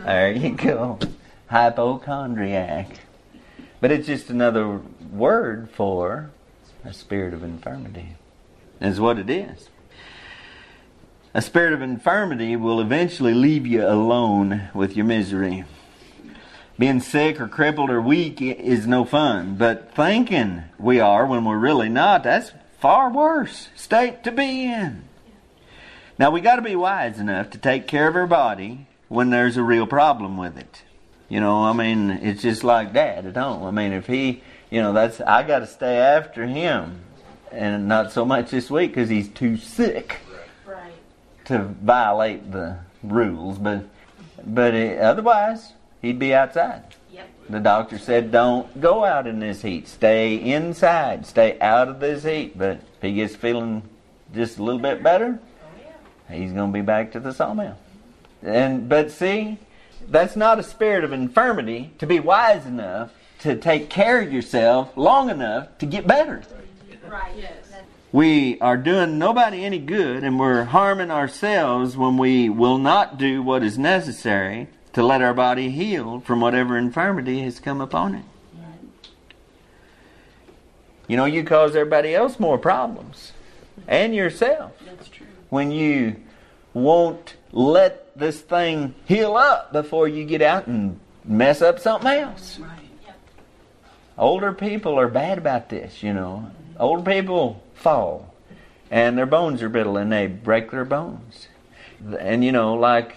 There 0.04 0.32
you 0.32 0.56
go, 0.56 0.98
hypochondriac. 1.46 2.88
But 3.80 3.92
it's 3.92 4.06
just 4.06 4.30
another 4.30 4.80
word 5.12 5.70
for 5.70 6.30
a 6.84 6.92
spirit 6.92 7.34
of 7.34 7.42
infirmity. 7.42 8.16
Is 8.80 9.00
what 9.00 9.18
it 9.18 9.30
is. 9.30 9.68
A 11.34 11.40
spirit 11.40 11.72
of 11.72 11.80
infirmity 11.80 12.56
will 12.56 12.80
eventually 12.80 13.32
leave 13.32 13.66
you 13.66 13.86
alone 13.86 14.68
with 14.74 14.96
your 14.96 15.06
misery. 15.06 15.64
Being 16.78 17.00
sick 17.00 17.40
or 17.40 17.48
crippled 17.48 17.90
or 17.90 18.02
weak 18.02 18.42
is 18.42 18.86
no 18.86 19.04
fun, 19.04 19.54
but 19.54 19.94
thinking 19.94 20.64
we 20.78 21.00
are 21.00 21.24
when 21.26 21.44
we're 21.44 21.58
really 21.58 21.88
not, 21.88 22.24
that's 22.24 22.52
far 22.82 23.12
worse 23.12 23.68
state 23.76 24.24
to 24.24 24.32
be 24.32 24.64
in. 24.64 25.04
Now 26.18 26.32
we 26.32 26.40
got 26.40 26.56
to 26.56 26.62
be 26.62 26.74
wise 26.74 27.20
enough 27.20 27.50
to 27.50 27.58
take 27.58 27.86
care 27.86 28.08
of 28.08 28.16
our 28.16 28.26
body 28.26 28.88
when 29.08 29.30
there's 29.30 29.56
a 29.56 29.62
real 29.62 29.86
problem 29.86 30.36
with 30.36 30.58
it. 30.58 30.82
You 31.28 31.38
know, 31.38 31.62
I 31.62 31.72
mean, 31.72 32.10
it's 32.10 32.42
just 32.42 32.64
like 32.64 32.92
dad 32.92 33.24
at 33.24 33.36
home. 33.36 33.62
I 33.62 33.70
mean, 33.70 33.92
if 33.92 34.08
he, 34.08 34.42
you 34.68 34.82
know, 34.82 34.92
that's 34.92 35.20
I 35.20 35.44
got 35.44 35.60
to 35.60 35.66
stay 35.68 35.96
after 35.96 36.44
him, 36.44 37.00
and 37.52 37.86
not 37.86 38.10
so 38.10 38.24
much 38.24 38.50
this 38.50 38.68
week 38.68 38.90
because 38.90 39.08
he's 39.08 39.28
too 39.28 39.56
sick 39.56 40.16
Right. 40.66 40.92
to 41.44 41.58
violate 41.82 42.50
the 42.50 42.78
rules. 43.04 43.58
But, 43.58 43.84
but 44.44 44.74
uh, 44.74 44.78
otherwise, 45.00 45.72
he'd 46.02 46.18
be 46.18 46.34
outside. 46.34 46.82
The 47.48 47.60
doctor 47.60 47.98
said, 47.98 48.30
"Don't 48.30 48.80
go 48.80 49.04
out 49.04 49.26
in 49.26 49.40
this 49.40 49.62
heat. 49.62 49.88
Stay 49.88 50.36
inside. 50.36 51.26
Stay 51.26 51.58
out 51.60 51.88
of 51.88 52.00
this 52.00 52.24
heat." 52.24 52.56
But 52.56 52.78
if 52.96 53.02
he 53.02 53.14
gets 53.14 53.36
feeling 53.36 53.82
just 54.34 54.58
a 54.58 54.62
little 54.62 54.80
bit 54.80 55.02
better, 55.02 55.38
he's 56.30 56.52
going 56.52 56.70
to 56.70 56.72
be 56.72 56.82
back 56.82 57.12
to 57.12 57.20
the 57.20 57.32
sawmill. 57.32 57.76
And 58.42 58.88
but 58.88 59.10
see, 59.10 59.58
that's 60.08 60.36
not 60.36 60.58
a 60.58 60.62
spirit 60.62 61.04
of 61.04 61.12
infirmity 61.12 61.92
to 61.98 62.06
be 62.06 62.20
wise 62.20 62.66
enough 62.66 63.12
to 63.40 63.56
take 63.56 63.90
care 63.90 64.20
of 64.20 64.32
yourself 64.32 64.96
long 64.96 65.28
enough 65.28 65.76
to 65.78 65.86
get 65.86 66.06
better. 66.06 66.42
Right. 67.08 67.32
Yes. 67.36 67.72
We 68.12 68.60
are 68.60 68.76
doing 68.76 69.18
nobody 69.18 69.64
any 69.64 69.78
good 69.78 70.22
and 70.22 70.38
we're 70.38 70.64
harming 70.64 71.10
ourselves 71.10 71.96
when 71.96 72.18
we 72.18 72.48
will 72.48 72.78
not 72.78 73.18
do 73.18 73.42
what 73.42 73.62
is 73.62 73.78
necessary 73.78 74.68
to 74.92 75.02
let 75.02 75.22
our 75.22 75.34
body 75.34 75.70
heal 75.70 76.20
from 76.20 76.40
whatever 76.40 76.76
infirmity 76.76 77.40
has 77.42 77.60
come 77.60 77.80
upon 77.80 78.14
it. 78.14 78.24
You 81.08 81.16
know, 81.16 81.24
you 81.24 81.44
cause 81.44 81.74
everybody 81.74 82.14
else 82.14 82.38
more 82.38 82.58
problems 82.58 83.32
and 83.88 84.14
yourself 84.14 84.72
That's 84.84 85.08
true. 85.08 85.26
when 85.50 85.70
you 85.72 86.16
won't 86.72 87.36
let 87.50 88.16
this 88.16 88.40
thing 88.40 88.94
heal 89.06 89.36
up 89.36 89.72
before 89.72 90.08
you 90.08 90.24
get 90.24 90.40
out 90.42 90.66
and 90.66 90.98
mess 91.24 91.60
up 91.60 91.78
something 91.78 92.10
else. 92.10 92.58
Right. 92.58 92.70
Older 94.16 94.52
people 94.52 94.98
are 94.98 95.08
bad 95.08 95.38
about 95.38 95.68
this, 95.68 96.02
you 96.02 96.12
know. 96.12 96.50
Older 96.78 97.02
people 97.10 97.62
fall 97.74 98.32
and 98.90 99.16
their 99.18 99.26
bones 99.26 99.62
are 99.62 99.68
brittle 99.68 99.96
and 99.96 100.12
they 100.12 100.26
break 100.26 100.70
their 100.70 100.84
bones. 100.84 101.48
And 102.18 102.44
you 102.44 102.52
know, 102.52 102.74
like 102.74 103.16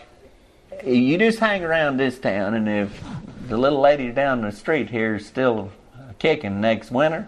you 0.84 1.18
just 1.18 1.40
hang 1.40 1.64
around 1.64 1.98
this 1.98 2.20
town 2.20 2.54
and 2.54 2.68
if 2.68 3.04
the 3.48 3.58
little 3.58 3.80
lady 3.80 4.12
down 4.12 4.42
the 4.42 4.52
street 4.52 4.90
here 4.90 5.16
is 5.16 5.26
still 5.26 5.72
kicking 6.20 6.62
next 6.62 6.92
winter, 6.92 7.28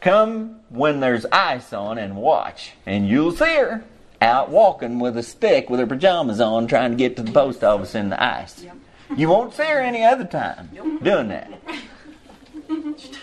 come 0.00 0.60
when 0.68 1.00
there's 1.00 1.26
ice 1.26 1.72
on 1.72 1.98
and 1.98 2.16
watch 2.16 2.72
and 2.86 3.08
you'll 3.08 3.32
see 3.32 3.56
her 3.56 3.84
out 4.20 4.50
walking 4.50 4.98
with 4.98 5.16
a 5.16 5.22
stick 5.22 5.68
with 5.68 5.80
her 5.80 5.86
pajamas 5.86 6.40
on 6.40 6.66
trying 6.66 6.90
to 6.90 6.96
get 6.96 7.16
to 7.16 7.22
the 7.22 7.32
post 7.32 7.62
office 7.62 7.94
in 7.94 8.08
the 8.08 8.22
ice. 8.22 8.62
Yep. 8.62 8.76
You 9.16 9.28
won't 9.28 9.54
see 9.54 9.64
her 9.64 9.80
any 9.80 10.04
other 10.04 10.24
time 10.24 10.70
doing 11.02 11.28
that. 11.28 11.52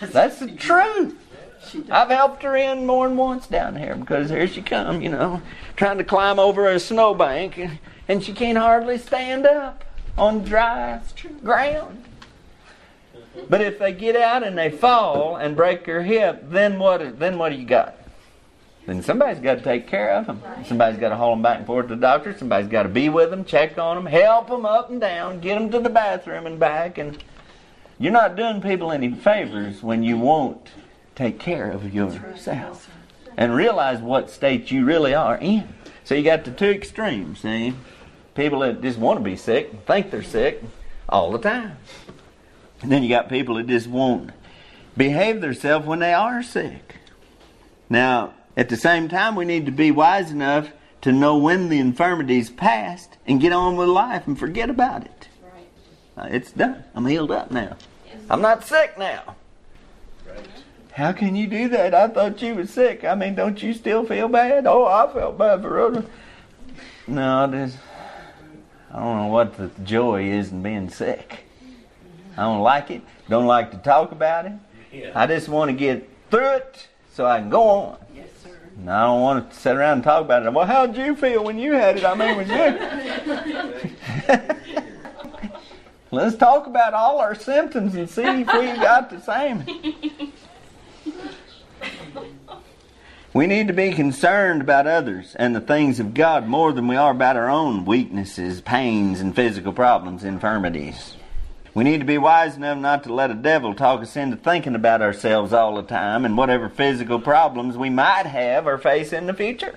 That's 0.00 0.38
the 0.38 0.50
truth. 0.52 1.16
I've 1.90 2.10
helped 2.10 2.42
her 2.42 2.56
in 2.56 2.86
more 2.86 3.08
than 3.08 3.16
once 3.16 3.46
down 3.46 3.76
here 3.76 3.96
because 3.96 4.30
here 4.30 4.46
she 4.46 4.62
come, 4.62 5.02
you 5.02 5.10
know, 5.10 5.42
trying 5.76 5.98
to 5.98 6.04
climb 6.04 6.38
over 6.38 6.68
a 6.68 6.78
snowbank 6.78 7.58
and, 8.08 8.22
she 8.22 8.32
can't 8.32 8.58
hardly 8.58 8.98
stand 8.98 9.46
up 9.46 9.84
on 10.16 10.44
dry 10.44 11.00
ground. 11.42 12.04
But 13.48 13.60
if 13.60 13.78
they 13.78 13.92
get 13.92 14.16
out 14.16 14.42
and 14.42 14.56
they 14.56 14.70
fall 14.70 15.36
and 15.36 15.56
break 15.56 15.84
their 15.84 16.02
hip, 16.02 16.44
then 16.50 16.78
what? 16.78 17.18
Then 17.18 17.38
what 17.38 17.50
do 17.50 17.56
you 17.56 17.66
got? 17.66 17.96
Then 18.86 19.02
somebody's 19.02 19.40
got 19.40 19.58
to 19.58 19.64
take 19.64 19.86
care 19.86 20.12
of 20.12 20.26
them. 20.26 20.42
Somebody's 20.66 21.00
got 21.00 21.08
to 21.08 21.16
haul 21.16 21.30
them 21.30 21.42
back 21.42 21.58
and 21.58 21.66
forth 21.66 21.88
to 21.88 21.94
the 21.94 22.00
doctor. 22.00 22.36
Somebody's 22.36 22.68
got 22.68 22.82
to 22.82 22.88
be 22.88 23.08
with 23.08 23.30
them, 23.30 23.44
check 23.44 23.78
on 23.78 23.96
them, 23.96 24.06
help 24.06 24.48
them 24.48 24.66
up 24.66 24.90
and 24.90 25.00
down, 25.00 25.40
get 25.40 25.58
them 25.58 25.70
to 25.70 25.80
the 25.80 25.88
bathroom 25.88 26.46
and 26.46 26.60
back. 26.60 26.98
And 26.98 27.22
you're 27.98 28.12
not 28.12 28.36
doing 28.36 28.60
people 28.60 28.92
any 28.92 29.10
favors 29.12 29.82
when 29.82 30.02
you 30.02 30.18
won't 30.18 30.68
take 31.14 31.38
care 31.38 31.70
of 31.70 31.94
yourself 31.94 32.90
and 33.36 33.54
realize 33.54 34.00
what 34.00 34.30
state 34.30 34.70
you 34.70 34.84
really 34.84 35.14
are 35.14 35.38
in. 35.38 35.68
So 36.04 36.14
you 36.14 36.22
got 36.22 36.44
the 36.44 36.50
two 36.50 36.70
extremes, 36.70 37.40
see? 37.40 37.74
People 38.34 38.60
that 38.60 38.82
just 38.82 38.98
want 38.98 39.18
to 39.18 39.24
be 39.24 39.36
sick, 39.36 39.72
think 39.86 40.10
they're 40.10 40.22
sick 40.22 40.62
all 41.08 41.30
the 41.30 41.38
time. 41.38 41.76
And 42.82 42.90
then 42.90 43.02
you 43.02 43.08
got 43.08 43.28
people 43.28 43.54
that 43.56 43.66
just 43.66 43.86
won't 43.86 44.30
behave 44.96 45.40
themselves 45.40 45.86
when 45.86 46.00
they 46.00 46.12
are 46.12 46.42
sick. 46.42 46.96
Now, 47.88 48.34
at 48.56 48.68
the 48.68 48.76
same 48.76 49.08
time, 49.08 49.36
we 49.36 49.44
need 49.44 49.66
to 49.66 49.72
be 49.72 49.90
wise 49.90 50.30
enough 50.30 50.68
to 51.02 51.12
know 51.12 51.36
when 51.36 51.68
the 51.68 51.78
infirmity's 51.78 52.50
past 52.50 53.16
and 53.26 53.40
get 53.40 53.52
on 53.52 53.76
with 53.76 53.88
life 53.88 54.26
and 54.26 54.38
forget 54.38 54.70
about 54.70 55.04
it. 55.04 55.28
Right. 55.42 56.24
Uh, 56.24 56.28
It's 56.34 56.50
done. 56.50 56.84
I'm 56.94 57.06
healed 57.06 57.30
up 57.30 57.50
now. 57.50 57.76
I'm 58.30 58.40
not 58.40 58.64
sick 58.64 58.98
now. 58.98 59.36
How 60.92 61.12
can 61.12 61.34
you 61.34 61.46
do 61.46 61.68
that? 61.70 61.92
I 61.94 62.08
thought 62.08 62.40
you 62.40 62.54
were 62.54 62.66
sick. 62.66 63.04
I 63.04 63.14
mean, 63.14 63.34
don't 63.34 63.60
you 63.62 63.74
still 63.74 64.04
feel 64.04 64.28
bad? 64.28 64.66
Oh, 64.66 64.86
I 64.86 65.12
felt 65.12 65.36
bad 65.36 65.60
for 65.62 65.80
other. 65.80 66.04
No, 67.06 67.48
just 67.50 67.76
I 68.94 69.00
don't 69.00 69.16
know 69.16 69.26
what 69.26 69.56
the 69.56 69.70
joy 69.82 70.22
is 70.22 70.52
in 70.52 70.62
being 70.62 70.88
sick. 70.88 71.46
I 72.36 72.42
don't 72.42 72.60
like 72.60 72.92
it. 72.92 73.02
Don't 73.28 73.46
like 73.46 73.72
to 73.72 73.78
talk 73.78 74.12
about 74.12 74.46
it. 74.46 74.52
I 75.16 75.26
just 75.26 75.48
want 75.48 75.68
to 75.68 75.76
get 75.76 76.08
through 76.30 76.54
it 76.54 76.86
so 77.12 77.26
I 77.26 77.40
can 77.40 77.50
go 77.50 77.62
on. 77.62 77.98
Yes, 78.14 78.28
sir. 78.44 78.56
And 78.76 78.88
I 78.88 79.06
don't 79.06 79.20
want 79.20 79.50
to 79.50 79.56
sit 79.56 79.74
around 79.74 79.94
and 79.94 80.04
talk 80.04 80.24
about 80.24 80.46
it. 80.46 80.52
Well, 80.52 80.64
how'd 80.64 80.96
you 80.96 81.16
feel 81.16 81.42
when 81.42 81.58
you 81.58 81.72
had 81.72 81.96
it? 81.96 82.04
I 82.04 82.14
mean, 82.14 82.36
when 82.36 82.48
you. 82.48 82.54
Let's 86.12 86.36
talk 86.36 86.68
about 86.68 86.94
all 86.94 87.18
our 87.18 87.34
symptoms 87.34 87.96
and 87.96 88.08
see 88.08 88.22
if 88.22 88.46
we 88.52 88.66
got 88.80 89.10
the 89.10 89.20
same. 89.20 89.64
We 93.34 93.48
need 93.48 93.66
to 93.66 93.74
be 93.74 93.90
concerned 93.90 94.60
about 94.60 94.86
others 94.86 95.34
and 95.34 95.56
the 95.56 95.60
things 95.60 95.98
of 95.98 96.14
God 96.14 96.46
more 96.46 96.72
than 96.72 96.86
we 96.86 96.94
are 96.94 97.10
about 97.10 97.34
our 97.34 97.50
own 97.50 97.84
weaknesses, 97.84 98.60
pains, 98.60 99.20
and 99.20 99.34
physical 99.34 99.72
problems, 99.72 100.22
infirmities. 100.22 101.16
We 101.74 101.82
need 101.82 101.98
to 101.98 102.06
be 102.06 102.16
wise 102.16 102.54
enough 102.54 102.78
not 102.78 103.02
to 103.02 103.12
let 103.12 103.32
a 103.32 103.34
devil 103.34 103.74
talk 103.74 104.02
us 104.02 104.14
into 104.14 104.36
thinking 104.36 104.76
about 104.76 105.02
ourselves 105.02 105.52
all 105.52 105.74
the 105.74 105.82
time 105.82 106.24
and 106.24 106.38
whatever 106.38 106.68
physical 106.68 107.18
problems 107.18 107.76
we 107.76 107.90
might 107.90 108.26
have 108.26 108.68
or 108.68 108.78
face 108.78 109.12
in 109.12 109.26
the 109.26 109.34
future. 109.34 109.76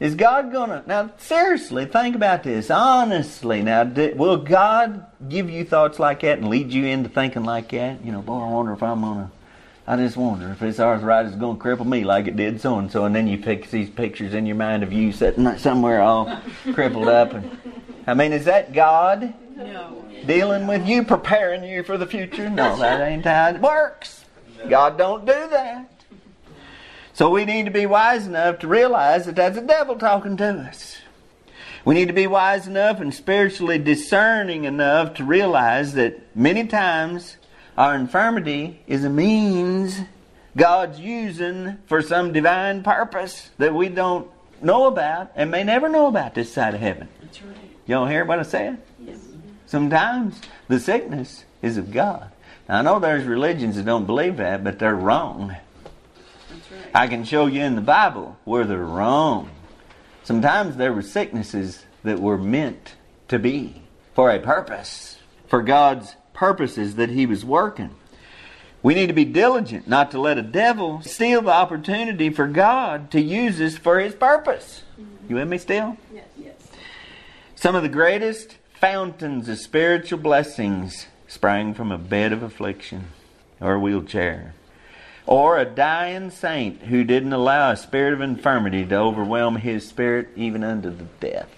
Is 0.00 0.14
God 0.14 0.50
gonna 0.50 0.82
now? 0.86 1.10
Seriously, 1.18 1.84
think 1.84 2.16
about 2.16 2.42
this. 2.42 2.70
Honestly, 2.70 3.60
now, 3.60 3.84
will 3.84 4.38
God 4.38 5.04
give 5.28 5.50
you 5.50 5.66
thoughts 5.66 5.98
like 5.98 6.20
that 6.20 6.38
and 6.38 6.48
lead 6.48 6.72
you 6.72 6.86
into 6.86 7.10
thinking 7.10 7.44
like 7.44 7.68
that? 7.72 8.02
You 8.02 8.12
know, 8.12 8.22
boy, 8.22 8.40
I 8.40 8.50
wonder 8.50 8.72
if 8.72 8.82
I'm 8.82 9.02
gonna. 9.02 9.30
I 9.86 9.96
just 9.96 10.16
wonder 10.16 10.50
if 10.50 10.60
this 10.60 10.78
arthritis 10.78 11.32
is 11.32 11.38
gonna 11.38 11.58
cripple 11.58 11.86
me 11.86 12.04
like 12.04 12.28
it 12.28 12.36
did 12.36 12.60
so 12.60 12.78
and 12.78 12.90
so, 12.90 13.04
and 13.04 13.14
then 13.14 13.26
you 13.26 13.36
pick 13.38 13.68
these 13.70 13.90
pictures 13.90 14.32
in 14.32 14.46
your 14.46 14.54
mind 14.56 14.82
of 14.84 14.92
you 14.92 15.10
sitting 15.12 15.58
somewhere 15.58 16.00
all 16.00 16.32
crippled 16.72 17.08
up. 17.08 17.32
And 17.34 17.58
I 18.06 18.14
mean, 18.14 18.32
is 18.32 18.44
that 18.44 18.72
God 18.72 19.34
No. 19.56 20.04
dealing 20.26 20.66
with 20.68 20.86
you, 20.86 21.02
preparing 21.02 21.64
you 21.64 21.82
for 21.82 21.98
the 21.98 22.06
future? 22.06 22.48
No, 22.48 22.76
that 22.76 23.00
ain't 23.00 23.24
how 23.24 23.48
it 23.48 23.60
works. 23.60 24.24
God 24.68 24.96
don't 24.96 25.26
do 25.26 25.48
that. 25.50 25.88
So 27.12 27.28
we 27.30 27.44
need 27.44 27.64
to 27.64 27.72
be 27.72 27.84
wise 27.86 28.26
enough 28.26 28.60
to 28.60 28.68
realize 28.68 29.26
that 29.26 29.34
that's 29.34 29.56
the 29.56 29.62
devil 29.62 29.96
talking 29.96 30.36
to 30.36 30.48
us. 30.68 30.98
We 31.84 31.96
need 31.96 32.06
to 32.06 32.14
be 32.14 32.28
wise 32.28 32.68
enough 32.68 33.00
and 33.00 33.12
spiritually 33.12 33.78
discerning 33.78 34.62
enough 34.64 35.14
to 35.14 35.24
realize 35.24 35.94
that 35.94 36.34
many 36.36 36.68
times 36.68 37.36
our 37.82 37.96
infirmity 37.96 38.78
is 38.86 39.02
a 39.02 39.10
means 39.10 39.98
God's 40.56 41.00
using 41.00 41.78
for 41.86 42.00
some 42.00 42.32
divine 42.32 42.84
purpose 42.84 43.50
that 43.58 43.74
we 43.74 43.88
don't 43.88 44.30
know 44.62 44.86
about 44.86 45.32
and 45.34 45.50
may 45.50 45.64
never 45.64 45.88
know 45.88 46.06
about 46.06 46.32
this 46.32 46.52
side 46.52 46.74
of 46.74 46.80
heaven. 46.80 47.08
That's 47.20 47.42
right. 47.42 47.56
Y'all 47.86 48.06
hear 48.06 48.24
what 48.24 48.38
I 48.38 48.42
said? 48.42 48.80
Yes. 49.00 49.18
Sometimes 49.66 50.40
the 50.68 50.78
sickness 50.78 51.44
is 51.60 51.76
of 51.76 51.90
God. 51.90 52.30
Now, 52.68 52.78
I 52.78 52.82
know 52.82 53.00
there's 53.00 53.24
religions 53.24 53.74
that 53.74 53.84
don't 53.84 54.06
believe 54.06 54.36
that, 54.36 54.62
but 54.62 54.78
they're 54.78 54.94
wrong. 54.94 55.48
That's 55.48 56.70
right. 56.70 56.90
I 56.94 57.08
can 57.08 57.24
show 57.24 57.46
you 57.46 57.62
in 57.62 57.74
the 57.74 57.80
Bible 57.80 58.38
where 58.44 58.62
they're 58.62 58.78
wrong. 58.78 59.50
Sometimes 60.22 60.76
there 60.76 60.92
were 60.92 61.02
sicknesses 61.02 61.84
that 62.04 62.20
were 62.20 62.38
meant 62.38 62.94
to 63.26 63.40
be 63.40 63.82
for 64.14 64.30
a 64.30 64.38
purpose, 64.38 65.16
for 65.48 65.62
God's 65.62 66.14
purposes 66.34 66.96
that 66.96 67.10
He 67.10 67.26
was 67.26 67.44
working. 67.44 67.90
We 68.82 68.94
need 68.94 69.06
to 69.06 69.12
be 69.12 69.24
diligent 69.24 69.86
not 69.86 70.10
to 70.10 70.20
let 70.20 70.38
a 70.38 70.42
devil 70.42 71.02
steal 71.02 71.42
the 71.42 71.52
opportunity 71.52 72.30
for 72.30 72.48
God 72.48 73.10
to 73.12 73.20
use 73.20 73.60
us 73.60 73.76
for 73.76 74.00
His 74.00 74.14
purpose. 74.14 74.82
You 75.28 75.36
with 75.36 75.48
me 75.48 75.58
still? 75.58 75.96
Yes. 76.12 76.24
Yes. 76.36 76.54
Some 77.54 77.74
of 77.76 77.82
the 77.82 77.88
greatest 77.88 78.56
fountains 78.74 79.48
of 79.48 79.58
spiritual 79.58 80.18
blessings 80.18 81.06
sprang 81.28 81.72
from 81.74 81.92
a 81.92 81.98
bed 81.98 82.32
of 82.32 82.42
affliction 82.42 83.04
or 83.60 83.74
a 83.74 83.78
wheelchair. 83.78 84.54
Or 85.24 85.56
a 85.56 85.64
dying 85.64 86.30
saint 86.30 86.82
who 86.82 87.04
didn't 87.04 87.32
allow 87.32 87.70
a 87.70 87.76
spirit 87.76 88.12
of 88.12 88.20
infirmity 88.20 88.84
to 88.86 88.96
overwhelm 88.96 89.56
his 89.56 89.88
spirit 89.88 90.30
even 90.34 90.64
unto 90.64 90.90
the 90.90 91.06
death. 91.20 91.48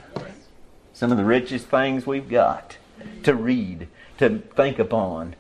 Some 0.92 1.10
of 1.10 1.16
the 1.16 1.24
richest 1.24 1.68
things 1.68 2.06
we've 2.06 2.28
got 2.28 2.76
to 3.24 3.34
read, 3.34 3.88
to 4.18 4.38
think 4.56 4.78
upon. 4.78 5.34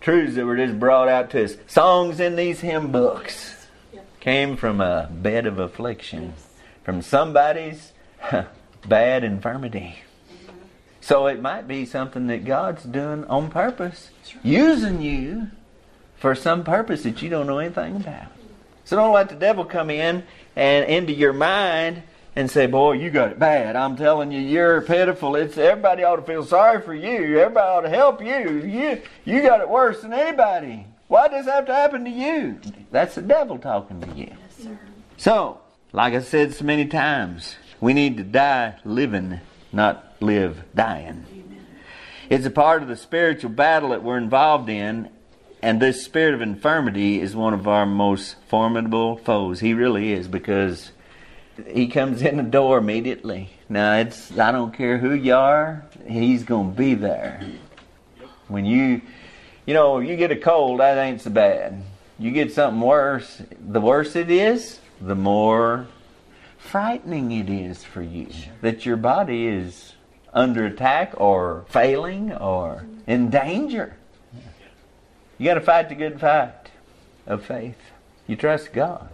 Truths 0.00 0.34
that 0.34 0.44
were 0.44 0.56
just 0.56 0.78
brought 0.78 1.08
out 1.08 1.30
to 1.30 1.44
us. 1.44 1.56
Songs 1.66 2.20
in 2.20 2.36
these 2.36 2.60
hymn 2.60 2.92
books 2.92 3.66
came 4.20 4.56
from 4.56 4.80
a 4.80 5.08
bed 5.10 5.46
of 5.46 5.58
affliction, 5.58 6.34
from 6.84 7.02
somebody's 7.02 7.92
bad 8.86 9.24
infirmity. 9.24 9.96
So 11.00 11.26
it 11.26 11.40
might 11.40 11.68
be 11.68 11.86
something 11.86 12.26
that 12.26 12.44
God's 12.44 12.82
doing 12.82 13.24
on 13.26 13.50
purpose, 13.50 14.10
using 14.42 15.00
you 15.00 15.48
for 16.16 16.34
some 16.34 16.64
purpose 16.64 17.04
that 17.04 17.22
you 17.22 17.28
don't 17.28 17.46
know 17.46 17.58
anything 17.58 17.96
about. 17.96 18.32
So 18.84 18.96
don't 18.96 19.12
let 19.12 19.28
the 19.28 19.36
devil 19.36 19.64
come 19.64 19.90
in 19.90 20.24
and 20.56 20.88
into 20.88 21.12
your 21.12 21.32
mind 21.32 22.02
and 22.36 22.50
say, 22.50 22.66
"Boy, 22.66 22.92
you 22.92 23.10
got 23.10 23.32
it 23.32 23.38
bad." 23.38 23.74
I'm 23.74 23.96
telling 23.96 24.30
you, 24.30 24.40
you're 24.40 24.82
pitiful. 24.82 25.34
It's 25.34 25.58
everybody 25.58 26.04
ought 26.04 26.16
to 26.16 26.22
feel 26.22 26.44
sorry 26.44 26.82
for 26.82 26.94
you. 26.94 27.40
Everybody 27.40 27.66
ought 27.66 27.80
to 27.80 27.88
help 27.88 28.22
you. 28.22 28.60
You 28.60 29.02
you 29.24 29.42
got 29.42 29.60
it 29.60 29.68
worse 29.68 30.02
than 30.02 30.12
anybody. 30.12 30.86
Why 31.08 31.28
does 31.28 31.46
this 31.46 31.54
have 31.54 31.66
to 31.66 31.74
happen 31.74 32.04
to 32.04 32.10
you? 32.10 32.60
That's 32.90 33.14
the 33.14 33.22
devil 33.22 33.58
talking 33.58 34.00
to 34.00 34.08
you. 34.08 34.28
Yes, 34.30 34.64
sir. 34.64 34.78
So, 35.16 35.60
like 35.92 36.14
I 36.14 36.20
said 36.20 36.52
so 36.52 36.64
many 36.64 36.86
times, 36.86 37.56
we 37.80 37.94
need 37.94 38.16
to 38.18 38.24
die 38.24 38.76
living, 38.84 39.40
not 39.72 40.14
live 40.20 40.64
dying. 40.74 41.24
It's 42.28 42.44
a 42.44 42.50
part 42.50 42.82
of 42.82 42.88
the 42.88 42.96
spiritual 42.96 43.50
battle 43.50 43.90
that 43.90 44.02
we're 44.02 44.18
involved 44.18 44.68
in, 44.68 45.10
and 45.62 45.80
this 45.80 46.04
spirit 46.04 46.34
of 46.34 46.40
infirmity 46.40 47.20
is 47.20 47.36
one 47.36 47.54
of 47.54 47.68
our 47.68 47.86
most 47.86 48.34
formidable 48.48 49.16
foes. 49.16 49.60
He 49.60 49.74
really 49.74 50.12
is 50.12 50.26
because 50.26 50.90
he 51.66 51.88
comes 51.88 52.22
in 52.22 52.36
the 52.36 52.42
door 52.42 52.78
immediately. 52.78 53.50
Now 53.68 53.96
it's 53.96 54.36
I 54.38 54.52
don't 54.52 54.72
care 54.72 54.98
who 54.98 55.12
you 55.12 55.34
are, 55.34 55.84
he's 56.06 56.44
to 56.46 56.64
be 56.64 56.94
there. 56.94 57.40
When 58.48 58.64
you 58.64 59.02
you 59.66 59.74
know, 59.74 59.98
you 59.98 60.16
get 60.16 60.30
a 60.30 60.36
cold, 60.36 60.78
that 60.80 60.96
ain't 60.96 61.20
so 61.20 61.30
bad. 61.30 61.82
You 62.18 62.30
get 62.30 62.52
something 62.52 62.80
worse, 62.80 63.42
the 63.60 63.80
worse 63.80 64.14
it 64.14 64.30
is, 64.30 64.78
the 65.00 65.16
more 65.16 65.88
frightening 66.56 67.32
it 67.32 67.50
is 67.50 67.84
for 67.84 68.02
you 68.02 68.28
that 68.60 68.86
your 68.86 68.96
body 68.96 69.46
is 69.46 69.94
under 70.32 70.66
attack 70.66 71.14
or 71.16 71.64
failing 71.68 72.32
or 72.32 72.86
in 73.06 73.30
danger. 73.30 73.96
You 75.38 75.46
got 75.46 75.54
to 75.54 75.60
fight 75.60 75.88
the 75.88 75.94
good 75.94 76.20
fight 76.20 76.70
of 77.26 77.44
faith. 77.44 77.78
You 78.26 78.36
trust 78.36 78.72
God. 78.72 79.08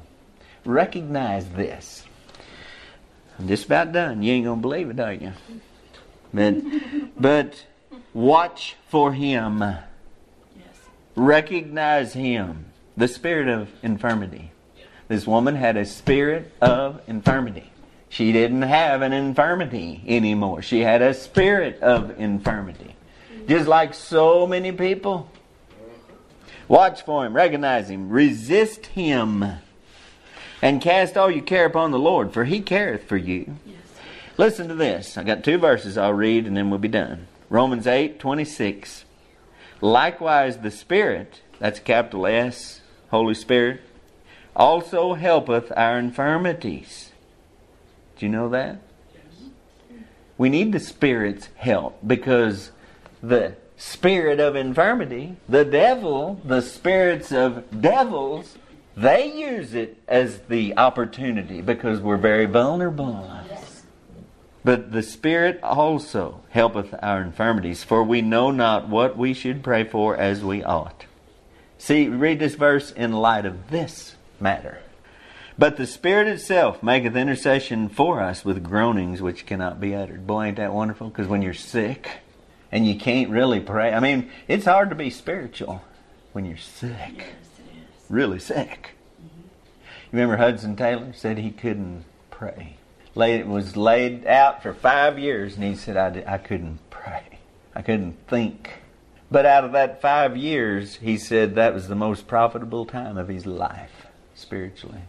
Recognize 0.65 1.49
this. 1.51 2.05
Just 3.47 3.67
about 3.67 3.93
done. 3.93 4.23
You 4.23 4.33
ain't 4.33 4.45
gonna 4.45 4.61
believe 4.61 4.91
it, 4.91 5.01
are 5.01 5.13
you? 5.13 5.33
But 6.33 6.57
but 7.19 7.67
watch 8.15 8.77
for 8.89 9.13
him. 9.13 9.61
Yes. 9.61 9.85
Recognize 11.17 12.13
him. 12.13 12.67
The 12.97 13.09
spirit 13.09 13.49
of 13.49 13.69
infirmity. 13.83 14.51
This 15.09 15.27
woman 15.27 15.57
had 15.57 15.77
a 15.77 15.85
spirit 15.85 16.53
of 16.61 17.01
infirmity. 17.07 17.71
She 18.09 18.33
didn't 18.33 18.63
have 18.63 19.01
an 19.03 19.13
infirmity 19.13 20.03
anymore. 20.07 20.63
She 20.63 20.81
had 20.81 21.01
a 21.01 21.15
spirit 21.15 21.81
of 21.81 22.19
infirmity. 22.21 22.95
Just 23.49 23.67
like 23.67 23.95
so 23.95 24.47
many 24.47 24.73
people. 24.73 25.31
Watch 26.69 27.03
for 27.03 27.27
him, 27.27 27.35
recognize 27.35 27.91
him, 27.91 28.09
resist 28.09 28.87
him, 28.87 29.45
and 30.62 30.81
cast 30.81 31.16
all 31.16 31.31
your 31.31 31.44
care 31.44 31.66
upon 31.66 31.90
the 31.90 31.98
Lord, 31.98 32.33
for 32.33 32.44
he 32.44 32.61
careth 32.61 33.05
for 33.05 33.16
you. 33.16 33.57
Yes. 33.66 33.77
Listen 34.38 34.68
to 34.68 34.75
this. 34.75 35.18
I 35.18 35.25
got 35.25 35.44
two 35.44 35.59
verses 35.59 35.98
I'll 35.98 36.14
read 36.14 36.46
and 36.46 36.57
then 36.57 36.70
we'll 36.70 36.79
be 36.79 36.88
done. 36.88 37.27
Romans 37.51 37.87
8 37.87 38.18
26. 38.18 39.05
Likewise, 39.83 40.59
the 40.59 40.70
Spirit, 40.70 41.40
that's 41.59 41.81
capital 41.81 42.27
S, 42.27 42.81
Holy 43.11 43.35
Spirit, 43.35 43.81
also 44.55 45.14
helpeth 45.14 45.72
our 45.77 45.98
infirmities. 45.98 47.11
Do 48.16 48.27
you 48.27 48.33
know 48.33 48.48
that? 48.51 48.79
We 50.38 50.48
need 50.48 50.72
the 50.72 50.81
Spirit's 50.81 51.48
help 51.57 51.98
because 52.07 52.70
the 53.22 53.57
spirit 53.77 54.38
of 54.38 54.55
infirmity, 54.55 55.37
the 55.48 55.64
devil, 55.64 56.40
the 56.44 56.62
spirits 56.62 57.33
of 57.33 57.81
devils, 57.81 58.57
they 58.97 59.33
use 59.33 59.75
it 59.75 60.03
as 60.07 60.39
the 60.49 60.77
opportunity 60.77 61.61
because 61.61 62.01
we're 62.01 62.17
very 62.17 62.47
vulnerable. 62.47 63.29
But 64.65 64.93
the 64.93 65.03
Spirit 65.03 65.61
also 65.63 66.41
helpeth 66.51 66.95
our 67.03 67.21
infirmities, 67.21 67.83
for 67.83 68.05
we 68.05 68.23
know 68.23 68.51
not 68.51 68.89
what 68.89 69.17
we 69.17 69.35
should 69.35 69.65
pray 69.65 69.85
for 69.85 70.17
as 70.17 70.45
we 70.45 70.63
ought. 70.63 71.05
See, 71.79 72.07
read 72.09 72.39
this 72.39 72.55
verse 72.55 72.93
in 72.93 73.13
light 73.13 73.45
of 73.45 73.71
this 73.71 74.15
matter. 74.39 74.79
But 75.59 75.77
the 75.77 75.87
Spirit 75.87 76.29
itself 76.29 76.83
maketh 76.83 77.17
intercession 77.17 77.89
for 77.89 78.21
us 78.21 78.45
with 78.45 78.63
groanings 78.63 79.21
which 79.21 79.47
cannot 79.47 79.81
be 79.81 79.95
uttered. 79.95 80.27
Boy, 80.27 80.47
ain't 80.47 80.57
that 80.59 80.73
wonderful? 80.73 81.09
Because 81.09 81.27
when 81.27 81.43
you're 81.43 81.55
sick 81.55 82.09
and 82.71 82.87
you 82.87 82.97
can't 82.97 83.31
really 83.31 83.61
pray, 83.61 83.93
I 83.93 84.01
mean, 84.01 84.31
it's 84.47 84.65
hard 84.65 84.91
to 84.91 84.95
be 84.95 85.11
spiritual 85.11 85.83
when 86.33 86.45
you're 86.47 86.57
sick, 86.57 87.19
Yes. 87.19 87.52
Really 88.12 88.38
sick. 88.38 88.90
You 89.20 90.18
remember 90.18 90.37
Hudson 90.37 90.77
Taylor 90.77 91.12
said 91.12 91.38
he 91.38 91.51
couldn't 91.51 92.05
pray. 92.31 92.77
Laid, 93.14 93.46
was 93.46 93.77
laid 93.77 94.27
out 94.27 94.62
for 94.62 94.72
five 94.72 95.18
years, 95.18 95.57
and 95.57 95.64
he 95.64 95.75
said, 95.75 95.96
I, 95.96 96.11
di- 96.11 96.27
I 96.27 96.38
couldn't 96.38 96.79
pray. 96.90 97.38
I 97.75 97.83
couldn't 97.83 98.16
think. 98.29 98.70
But 99.31 99.46
out 99.46 99.64
of 99.64 99.72
that 99.72 100.01
five 100.01 100.37
years, 100.37 100.96
he 100.96 101.16
said 101.16 101.55
that 101.55 101.75
was 101.75 101.88
the 101.88 101.94
most 101.94 102.27
profitable 102.27 102.85
time 102.85 103.16
of 103.16 103.29
his 103.29 103.46
life, 103.46 104.07
spiritually. 104.35 105.03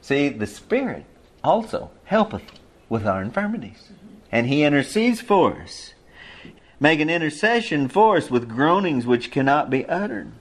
See, 0.00 0.30
the 0.30 0.46
Spirit 0.46 1.04
also 1.42 1.90
helpeth 2.04 2.42
with 2.88 3.06
our 3.06 3.22
infirmities. 3.22 3.90
And 4.30 4.46
He 4.46 4.64
intercedes 4.64 5.20
for 5.20 5.60
us, 5.62 5.94
making 6.80 7.08
intercession 7.08 7.88
for 7.88 8.16
us 8.16 8.30
with 8.30 8.48
groanings 8.48 9.06
which 9.06 9.30
cannot 9.30 9.70
be 9.70 9.86
uttered. 9.86 10.32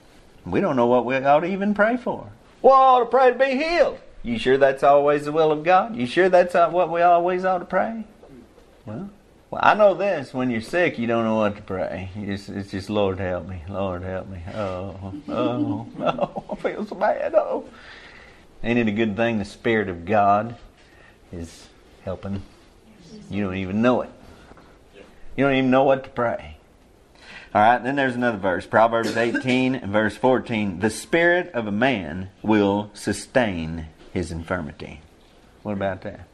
We 0.45 0.62
don't 0.62 0.75
know 0.75 0.88
what 0.88 1.06
we 1.06 1.15
ought 1.15 1.41
to 1.41 1.47
even 1.47 1.73
pray 1.73 1.97
for. 1.97 2.32
Well, 2.62 2.73
I 2.73 2.77
ought 2.77 2.99
to 2.99 3.06
pray 3.06 3.32
to 3.32 3.38
be 3.38 3.58
healed. 3.63 3.99
You 4.23 4.39
sure 4.39 4.58
that's 4.58 4.84
always 4.84 5.25
the 5.25 5.32
will 5.32 5.51
of 5.51 5.63
God? 5.63 5.95
You 5.95 6.06
sure 6.06 6.29
that's 6.29 6.53
what 6.53 6.89
we 6.89 7.01
always 7.01 7.43
ought 7.43 7.60
to 7.60 7.65
pray? 7.65 8.06
Well, 8.86 9.10
well, 9.51 9.62
I 9.63 9.75
know 9.75 9.93
this: 9.93 10.34
when 10.34 10.49
you're 10.49 10.62
sick, 10.62 10.97
you 10.97 11.08
don't 11.08 11.25
know 11.25 11.36
what 11.36 11.58
to 11.58 11.62
pray. 11.62 12.10
You 12.15 12.25
just, 12.25 12.49
it's 12.49 12.71
just, 12.71 12.89
Lord 12.89 13.19
help 13.19 13.47
me, 13.47 13.62
Lord 13.69 14.01
help 14.01 14.29
me. 14.29 14.41
Oh, 14.53 15.13
oh, 15.29 15.88
oh, 15.99 16.45
I 16.51 16.56
feel 16.56 16.86
so 16.86 16.95
bad. 16.95 17.36
Oh, 17.36 17.65
ain't 18.63 18.79
it 18.79 18.88
a 18.88 18.91
good 18.91 19.15
thing 19.15 19.39
the 19.39 19.45
Spirit 19.45 19.89
of 19.89 20.06
God 20.06 20.56
is 21.32 21.67
helping? 22.03 22.41
You 23.29 23.43
don't 23.43 23.58
even 23.58 23.82
know 23.82 24.01
it. 24.01 24.10
You 25.36 25.43
don't 25.43 25.53
even 25.53 25.69
know 25.69 25.84
what 25.84 26.03
to 26.06 26.10
pray. 26.10 26.52
All 27.53 27.61
right, 27.61 27.83
then 27.83 27.95
there's 27.95 28.15
another 28.15 28.39
verse, 28.39 28.65
Proverbs 28.65 29.15
18 29.15 29.75
and 29.75 29.91
verse 29.91 30.17
14. 30.17 30.79
The 30.79 30.89
spirit 30.89 31.51
of 31.53 31.67
a 31.67 31.71
man 31.71 32.31
will 32.41 32.89
sustain 32.93 33.87
his 34.11 34.31
infirmity. 34.31 35.01
What 35.61 35.73
about 35.73 36.01
that? 36.01 36.27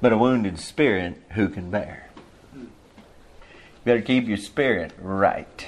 But 0.00 0.12
a 0.12 0.18
wounded 0.18 0.58
spirit, 0.58 1.22
who 1.30 1.48
can 1.48 1.70
bear? 1.70 2.10
You 2.56 2.68
better 3.84 4.02
keep 4.02 4.26
your 4.26 4.36
spirit 4.36 4.92
right 5.00 5.66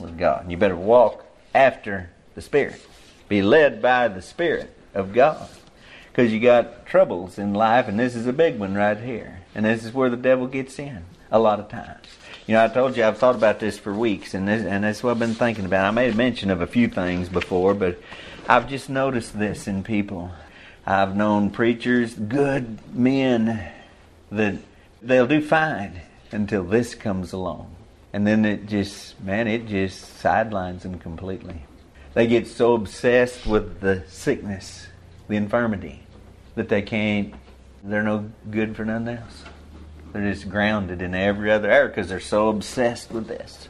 with 0.00 0.16
God. 0.16 0.50
You 0.50 0.56
better 0.56 0.76
walk 0.76 1.26
after 1.54 2.10
the 2.34 2.42
Spirit. 2.42 2.80
Be 3.28 3.42
led 3.42 3.82
by 3.82 4.08
the 4.08 4.22
Spirit 4.22 4.74
of 4.94 5.12
God. 5.12 5.48
Because 6.10 6.32
you 6.32 6.40
got 6.40 6.86
troubles 6.86 7.38
in 7.38 7.52
life, 7.54 7.88
and 7.88 7.98
this 7.98 8.14
is 8.14 8.26
a 8.26 8.32
big 8.32 8.58
one 8.58 8.74
right 8.74 8.98
here. 8.98 9.40
And 9.54 9.64
this 9.64 9.84
is 9.84 9.92
where 9.92 10.10
the 10.10 10.16
devil 10.16 10.46
gets 10.46 10.78
in 10.78 11.04
a 11.30 11.38
lot 11.38 11.60
of 11.60 11.68
times. 11.68 12.06
You 12.48 12.54
know, 12.54 12.64
I 12.64 12.68
told 12.68 12.96
you 12.96 13.04
I've 13.04 13.18
thought 13.18 13.34
about 13.34 13.60
this 13.60 13.78
for 13.78 13.92
weeks, 13.92 14.32
and 14.32 14.48
this, 14.48 14.64
and 14.64 14.82
that's 14.82 15.02
what 15.02 15.10
I've 15.10 15.18
been 15.18 15.34
thinking 15.34 15.66
about. 15.66 15.84
I 15.84 15.90
made 15.90 16.16
mention 16.16 16.48
of 16.48 16.62
a 16.62 16.66
few 16.66 16.88
things 16.88 17.28
before, 17.28 17.74
but 17.74 18.00
I've 18.48 18.70
just 18.70 18.88
noticed 18.88 19.38
this 19.38 19.68
in 19.68 19.82
people. 19.82 20.30
I've 20.86 21.14
known 21.14 21.50
preachers, 21.50 22.14
good 22.14 22.78
men, 22.94 23.68
that 24.32 24.54
they'll 25.02 25.26
do 25.26 25.42
fine 25.42 26.00
until 26.32 26.64
this 26.64 26.94
comes 26.94 27.34
along. 27.34 27.76
And 28.14 28.26
then 28.26 28.46
it 28.46 28.64
just, 28.64 29.20
man, 29.22 29.46
it 29.46 29.66
just 29.66 30.18
sidelines 30.18 30.84
them 30.84 30.98
completely. 30.98 31.64
They 32.14 32.26
get 32.26 32.46
so 32.46 32.72
obsessed 32.72 33.46
with 33.46 33.80
the 33.80 34.04
sickness, 34.08 34.86
the 35.28 35.36
infirmity, 35.36 36.00
that 36.54 36.70
they 36.70 36.80
can't, 36.80 37.34
they're 37.84 38.02
no 38.02 38.30
good 38.50 38.74
for 38.74 38.86
nothing 38.86 39.18
else. 39.18 39.44
They're 40.12 40.32
just 40.32 40.48
grounded 40.48 41.02
in 41.02 41.14
every 41.14 41.50
other 41.50 41.70
area 41.70 41.88
because 41.88 42.08
they're 42.08 42.20
so 42.20 42.48
obsessed 42.48 43.10
with 43.10 43.28
this. 43.28 43.68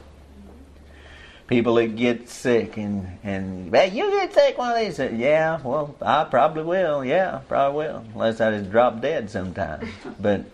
People 1.47 1.75
that 1.75 1.95
get 1.95 2.29
sick 2.29 2.77
and 2.77 3.17
and 3.23 3.73
hey, 3.73 3.89
you 3.89 4.09
get 4.11 4.33
sick 4.33 4.57
one 4.57 4.71
of 4.71 4.77
these. 4.77 4.99
Yeah, 5.19 5.59
well, 5.63 5.95
I 6.01 6.23
probably 6.25 6.63
will. 6.63 7.03
Yeah, 7.03 7.41
probably 7.47 7.87
will, 7.87 8.05
unless 8.13 8.39
I 8.39 8.51
just 8.51 8.69
drop 8.71 9.01
dead 9.01 9.29
sometime. 9.29 9.89
But 10.19 10.45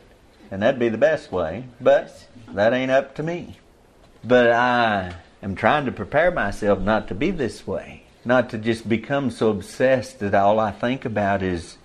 and 0.52 0.62
that'd 0.62 0.80
be 0.80 0.90
the 0.90 0.98
best 0.98 1.32
way. 1.32 1.66
But 1.82 2.28
that 2.54 2.74
ain't 2.74 2.92
up 2.92 3.16
to 3.16 3.24
me. 3.24 3.58
But 4.24 4.52
I 4.52 5.16
am 5.44 5.56
trying 5.56 5.86
to 5.86 5.92
prepare 5.92 6.32
myself 6.32 6.80
not 6.80 7.10
to 7.10 7.16
be 7.16 7.32
this 7.32 7.68
way, 7.68 8.04
not 8.24 8.50
to 8.52 8.58
just 8.58 8.88
become 8.88 9.32
so 9.32 9.50
obsessed 9.50 10.20
that 10.20 10.34
all 10.34 10.60
I 10.60 10.72
think 10.72 11.06
about 11.06 11.44
is 11.44 11.78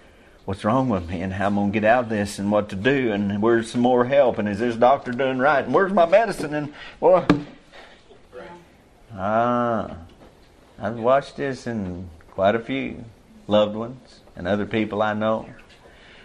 what's 0.51 0.65
wrong 0.65 0.89
with 0.89 1.09
me? 1.09 1.23
And 1.23 1.33
how 1.33 1.47
I'm 1.47 1.55
gonna 1.55 1.71
get 1.71 1.85
out 1.85 2.05
of 2.05 2.11
this 2.11 2.41
and 2.41 2.51
what 2.51 2.71
to 2.71 2.75
do? 2.75 3.13
And 3.13 3.41
where's 3.41 3.71
some 3.71 3.83
more 3.83 4.05
help? 4.05 4.37
And 4.37 4.49
is 4.49 4.59
this 4.59 4.75
doctor 4.75 5.13
doing 5.13 5.39
right? 5.39 5.65
And 5.65 5.73
where's 5.73 5.93
my 5.93 6.07
medicine? 6.07 6.53
And 6.55 6.75
well 6.99 7.25
ah 9.15 9.97
I've 10.77 10.97
watched 10.97 11.37
this 11.37 11.69
in 11.69 12.11
quite 12.33 12.57
a 12.57 12.59
few 12.59 13.05
loved 13.47 13.77
ones 13.77 14.23
and 14.35 14.49
other 14.49 14.67
people 14.67 15.03
I 15.03 15.13
know. 15.13 15.49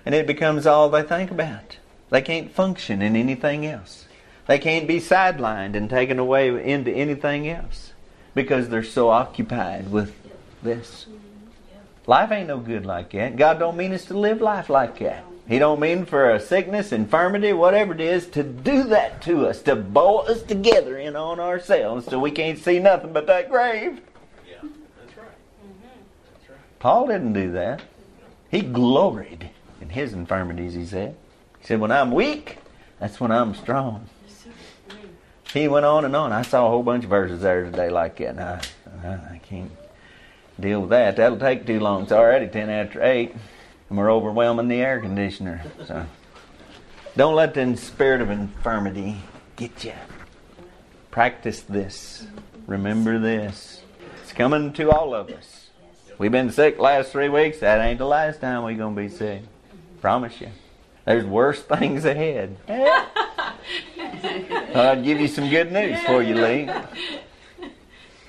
And 0.08 0.16
it 0.16 0.26
becomes 0.26 0.66
all 0.66 0.90
they 0.90 1.04
think 1.04 1.30
about. 1.30 1.78
They 2.10 2.24
can't 2.24 2.52
function 2.52 3.04
in 3.04 3.16
anything 3.16 3.64
else. 3.64 4.08
They 4.48 4.58
can't 4.58 4.88
be 4.88 5.00
sidelined 5.00 5.76
and 5.76 5.88
taken 5.88 6.18
away 6.18 6.50
into 6.64 6.90
anything 6.90 7.48
else 7.48 7.94
because 8.34 8.70
they're 8.70 8.82
so 8.82 9.10
occupied 9.10 9.92
with 9.92 10.16
this. 10.64 11.06
Life 12.08 12.32
ain't 12.32 12.48
no 12.48 12.60
good 12.60 12.86
like 12.86 13.12
that. 13.12 13.36
God 13.36 13.58
don't 13.58 13.78
mean 13.78 13.92
us 13.92 14.06
to 14.06 14.18
live 14.18 14.42
life 14.42 14.70
like 14.70 15.00
that. 15.00 15.26
He 15.48 15.60
don't 15.60 15.80
mean 15.80 16.06
for 16.06 16.32
a 16.32 16.40
sickness, 16.40 16.92
infirmity, 16.92 17.54
whatever 17.54 17.94
it 17.94 18.02
is, 18.02 18.28
to 18.28 18.44
do 18.44 18.84
that 18.86 19.22
to 19.24 19.48
us, 19.48 19.62
to 19.64 19.76
bolt 19.76 20.28
us 20.28 20.42
together 20.42 20.98
in 20.98 21.16
on 21.16 21.40
ourselves 21.40 22.06
so 22.06 22.20
we 22.20 22.32
can't 22.32 22.58
see 22.58 22.80
nothing 22.80 23.14
but 23.14 23.28
that 23.28 23.50
grave. 23.50 24.02
Yeah, 24.48 24.58
that's 24.62 25.18
right. 25.18 25.28
That's 26.34 26.50
right. 26.50 26.80
Paul 26.80 27.08
didn't 27.08 27.34
do 27.34 27.52
that. 27.52 27.84
He 28.50 28.62
gloried 28.62 29.50
in 29.82 29.90
his 29.90 30.14
infirmities, 30.14 30.74
he 30.74 30.86
said. 30.86 31.16
He 31.60 31.68
said, 31.68 31.80
When 31.80 31.92
I'm 31.92 32.12
weak, 32.12 32.58
that's 33.00 33.20
when 33.20 33.32
I'm 33.32 33.54
strong. 33.54 34.08
He 35.54 35.68
went 35.68 35.86
on 35.86 36.06
and 36.06 36.16
on. 36.16 36.34
I 36.34 36.42
saw 36.42 36.68
a 36.68 36.70
whole 36.70 36.84
bunch 36.84 37.04
of 37.04 37.10
verses 37.10 37.42
there 37.42 37.64
today 37.66 37.90
like 37.90 38.18
that, 38.18 38.30
and 38.30 38.40
I, 38.42 38.62
I 39.34 39.40
can't 39.48 39.72
deal 40.60 40.82
with 40.82 40.90
that. 40.92 41.16
That'll 41.16 41.40
take 41.40 41.66
too 41.66 41.80
long. 41.80 42.04
It's 42.04 42.12
already 42.12 42.48
10 42.48 42.70
after 42.70 43.04
8, 43.04 43.34
and 43.90 43.98
we're 43.98 44.12
overwhelming 44.12 44.68
the 44.68 44.82
air 44.82 45.00
conditioner. 45.00 45.64
So 45.86 46.06
don't 47.16 47.36
let 47.36 47.54
the 47.54 47.76
spirit 47.78 48.22
of 48.22 48.30
infirmity 48.30 49.18
get 49.56 49.84
you. 49.84 49.94
Practice 51.12 51.62
this. 51.62 52.28
Remember 52.68 53.20
this. 53.20 53.82
It's 54.22 54.34
coming 54.34 54.74
to 54.74 54.92
all 54.92 55.14
of 55.14 55.30
us. 55.30 55.70
We've 56.18 56.32
been 56.32 56.52
sick 56.52 56.80
last 56.80 57.12
three 57.12 57.30
weeks. 57.30 57.60
That 57.60 57.80
ain't 57.82 58.00
the 58.00 58.06
last 58.06 58.42
time 58.42 58.64
we're 58.64 58.76
going 58.76 58.96
to 58.96 59.02
be 59.02 59.10
sick. 59.10 59.44
Promise 60.02 60.42
you. 60.42 60.50
There's 61.06 61.26
worse 61.26 61.62
things 61.64 62.06
ahead. 62.06 62.58
I'll 64.76 65.02
give 65.02 65.20
you 65.20 65.28
some 65.28 65.50
good 65.50 65.72
news 65.72 66.00
for 66.02 66.22
you, 66.22 66.36
Lee. 66.36 66.70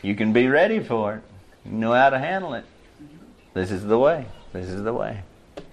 You 0.03 0.15
can 0.15 0.33
be 0.33 0.47
ready 0.47 0.81
for 0.81 1.15
it. 1.17 1.23
You 1.67 1.73
know 1.73 1.93
how 1.93 2.11
to 2.11 2.19
handle 2.19 2.55
it. 2.55 2.65
This 3.55 3.71
is 3.71 3.85
the 3.85 3.99
way. 3.99 4.27
This 4.53 4.69
is 4.69 4.83
the 4.83 4.93
way. 4.93 5.23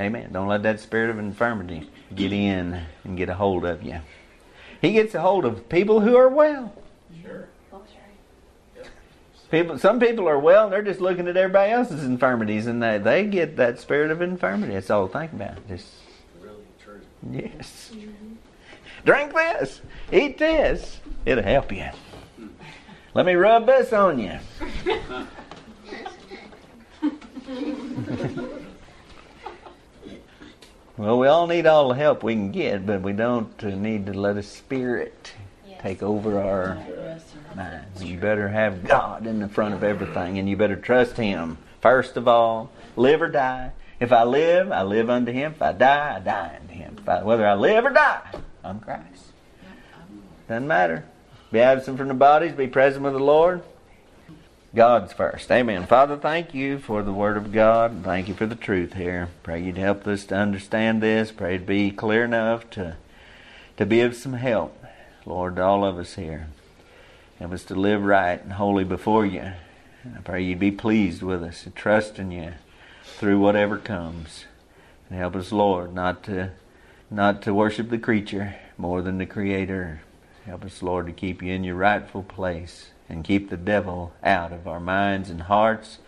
Amen. 0.01 0.31
Don't 0.31 0.47
let 0.47 0.63
that 0.63 0.79
spirit 0.79 1.09
of 1.09 1.19
infirmity 1.19 1.89
get 2.15 2.31
in 2.33 2.81
and 3.03 3.17
get 3.17 3.29
a 3.29 3.33
hold 3.33 3.65
of 3.65 3.83
you. 3.83 3.99
He 4.81 4.93
gets 4.93 5.13
a 5.13 5.21
hold 5.21 5.45
of 5.45 5.69
people 5.69 5.99
who 6.01 6.15
are 6.15 6.29
well. 6.29 6.73
Sure. 7.21 7.47
People, 9.53 9.77
some 9.77 9.99
people 9.99 10.27
are 10.27 10.39
well 10.39 10.63
and 10.63 10.73
they're 10.73 10.81
just 10.81 10.99
looking 10.99 11.27
at 11.27 11.37
everybody 11.37 11.71
else's 11.71 12.03
infirmities 12.03 12.65
and 12.65 12.81
they, 12.81 12.97
they 12.97 13.23
get 13.25 13.57
that 13.57 13.79
spirit 13.79 14.09
of 14.09 14.19
infirmity. 14.19 14.73
That's 14.73 14.89
all 14.89 15.07
think 15.07 15.31
about. 15.31 15.67
Just 15.67 15.85
Really 16.41 16.55
true. 16.83 17.01
yes. 17.31 17.91
Drink 19.05 19.31
this. 19.31 19.81
Eat 20.11 20.39
this. 20.39 20.99
It'll 21.23 21.43
help 21.43 21.71
you. 21.71 21.87
Let 23.13 23.27
me 23.27 23.35
rub 23.35 23.67
this 23.67 23.93
on 23.93 24.17
you. 24.17 24.39
Well, 31.03 31.19
we 31.19 31.27
all 31.27 31.47
need 31.47 31.65
all 31.65 31.89
the 31.89 31.95
help 31.95 32.23
we 32.23 32.33
can 32.33 32.51
get, 32.51 32.85
but 32.85 33.01
we 33.01 33.11
don't 33.11 33.61
uh, 33.61 33.69
need 33.69 34.05
to 34.05 34.13
let 34.13 34.37
a 34.37 34.43
spirit 34.43 35.33
take 35.79 36.01
over 36.01 36.39
our 36.39 36.75
minds. 37.57 38.01
You 38.01 38.17
better 38.17 38.47
have 38.47 38.87
God 38.87 39.27
in 39.27 39.39
the 39.39 39.49
front 39.49 39.73
of 39.73 39.83
everything, 39.83 40.39
and 40.39 40.47
you 40.47 40.55
better 40.55 40.77
trust 40.77 41.17
Him 41.17 41.57
first 41.81 42.15
of 42.15 42.29
all. 42.29 42.71
Live 42.95 43.21
or 43.21 43.27
die. 43.27 43.73
If 43.99 44.13
I 44.13 44.23
live, 44.23 44.71
I 44.71 44.83
live 44.83 45.09
unto 45.09 45.33
Him. 45.33 45.51
If 45.51 45.61
I 45.61 45.73
die, 45.73 46.15
I 46.15 46.19
die 46.21 46.57
unto 46.61 46.73
Him. 46.73 46.95
I, 47.05 47.21
whether 47.21 47.45
I 47.45 47.55
live 47.55 47.83
or 47.83 47.89
die, 47.89 48.39
I'm 48.63 48.79
Christ. 48.79 49.33
Doesn't 50.47 50.67
matter. 50.67 51.03
Be 51.51 51.59
absent 51.59 51.97
from 51.97 52.07
the 52.07 52.13
bodies, 52.13 52.53
be 52.53 52.67
present 52.67 53.03
with 53.03 53.13
the 53.13 53.19
Lord. 53.19 53.61
God's 54.75 55.13
first. 55.13 55.51
Amen. 55.51 55.85
Father, 55.85 56.17
thank 56.17 56.55
you 56.55 56.79
for 56.79 57.03
the 57.03 57.13
Word 57.13 57.37
of 57.37 57.51
God. 57.51 58.01
Thank 58.03 58.27
you 58.27 58.33
for 58.33 58.47
the 58.47 58.55
truth 58.55 58.93
here. 58.93 59.29
Pray 59.43 59.61
you'd 59.61 59.77
help 59.77 60.07
us 60.07 60.25
to 60.25 60.35
understand 60.35 60.99
this. 60.99 61.31
Pray 61.31 61.59
to 61.59 61.63
be 61.63 61.91
clear 61.91 62.23
enough 62.23 62.67
to, 62.71 62.95
to 63.77 63.85
be 63.85 64.01
of 64.01 64.15
some 64.15 64.33
help, 64.33 64.83
Lord, 65.27 65.57
to 65.57 65.63
all 65.63 65.85
of 65.85 65.99
us 65.99 66.15
here. 66.15 66.47
Help 67.37 67.51
us 67.51 67.63
to 67.65 67.75
live 67.75 68.03
right 68.03 68.41
and 68.41 68.53
holy 68.53 68.83
before 68.83 69.27
you. 69.27 69.51
I 70.05 70.21
pray 70.23 70.41
you'd 70.41 70.57
be 70.57 70.71
pleased 70.71 71.21
with 71.21 71.43
us 71.43 71.67
and 71.67 71.75
trust 71.75 72.17
in 72.17 72.31
you 72.31 72.53
through 73.03 73.39
whatever 73.39 73.77
comes. 73.77 74.45
And 75.07 75.19
help 75.19 75.35
us, 75.35 75.51
Lord, 75.51 75.93
not 75.93 76.23
to 76.23 76.49
not 77.11 77.43
to 77.43 77.53
worship 77.53 77.91
the 77.91 77.99
creature 77.99 78.55
more 78.79 79.03
than 79.03 79.19
the 79.19 79.27
Creator. 79.27 80.01
Help 80.47 80.65
us, 80.65 80.81
Lord, 80.81 81.05
to 81.05 81.11
keep 81.11 81.43
you 81.43 81.53
in 81.53 81.63
your 81.63 81.75
rightful 81.75 82.23
place 82.23 82.87
and 83.09 83.23
keep 83.23 83.49
the 83.49 83.57
devil 83.57 84.13
out 84.23 84.51
of 84.51 84.67
our 84.67 84.79
minds 84.79 85.29
and 85.29 85.43
hearts, 85.43 85.99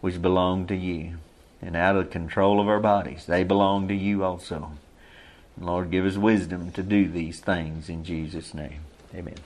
which 0.00 0.20
belong 0.20 0.66
to 0.66 0.76
you, 0.76 1.14
and 1.62 1.76
out 1.76 1.96
of 1.96 2.10
control 2.10 2.60
of 2.60 2.68
our 2.68 2.80
bodies. 2.80 3.26
They 3.26 3.44
belong 3.44 3.88
to 3.88 3.94
you 3.94 4.22
also. 4.24 4.72
Lord, 5.58 5.90
give 5.90 6.04
us 6.04 6.16
wisdom 6.16 6.72
to 6.72 6.82
do 6.82 7.08
these 7.08 7.40
things 7.40 7.88
in 7.88 8.04
Jesus' 8.04 8.54
name. 8.54 8.80
Amen. 9.14 9.36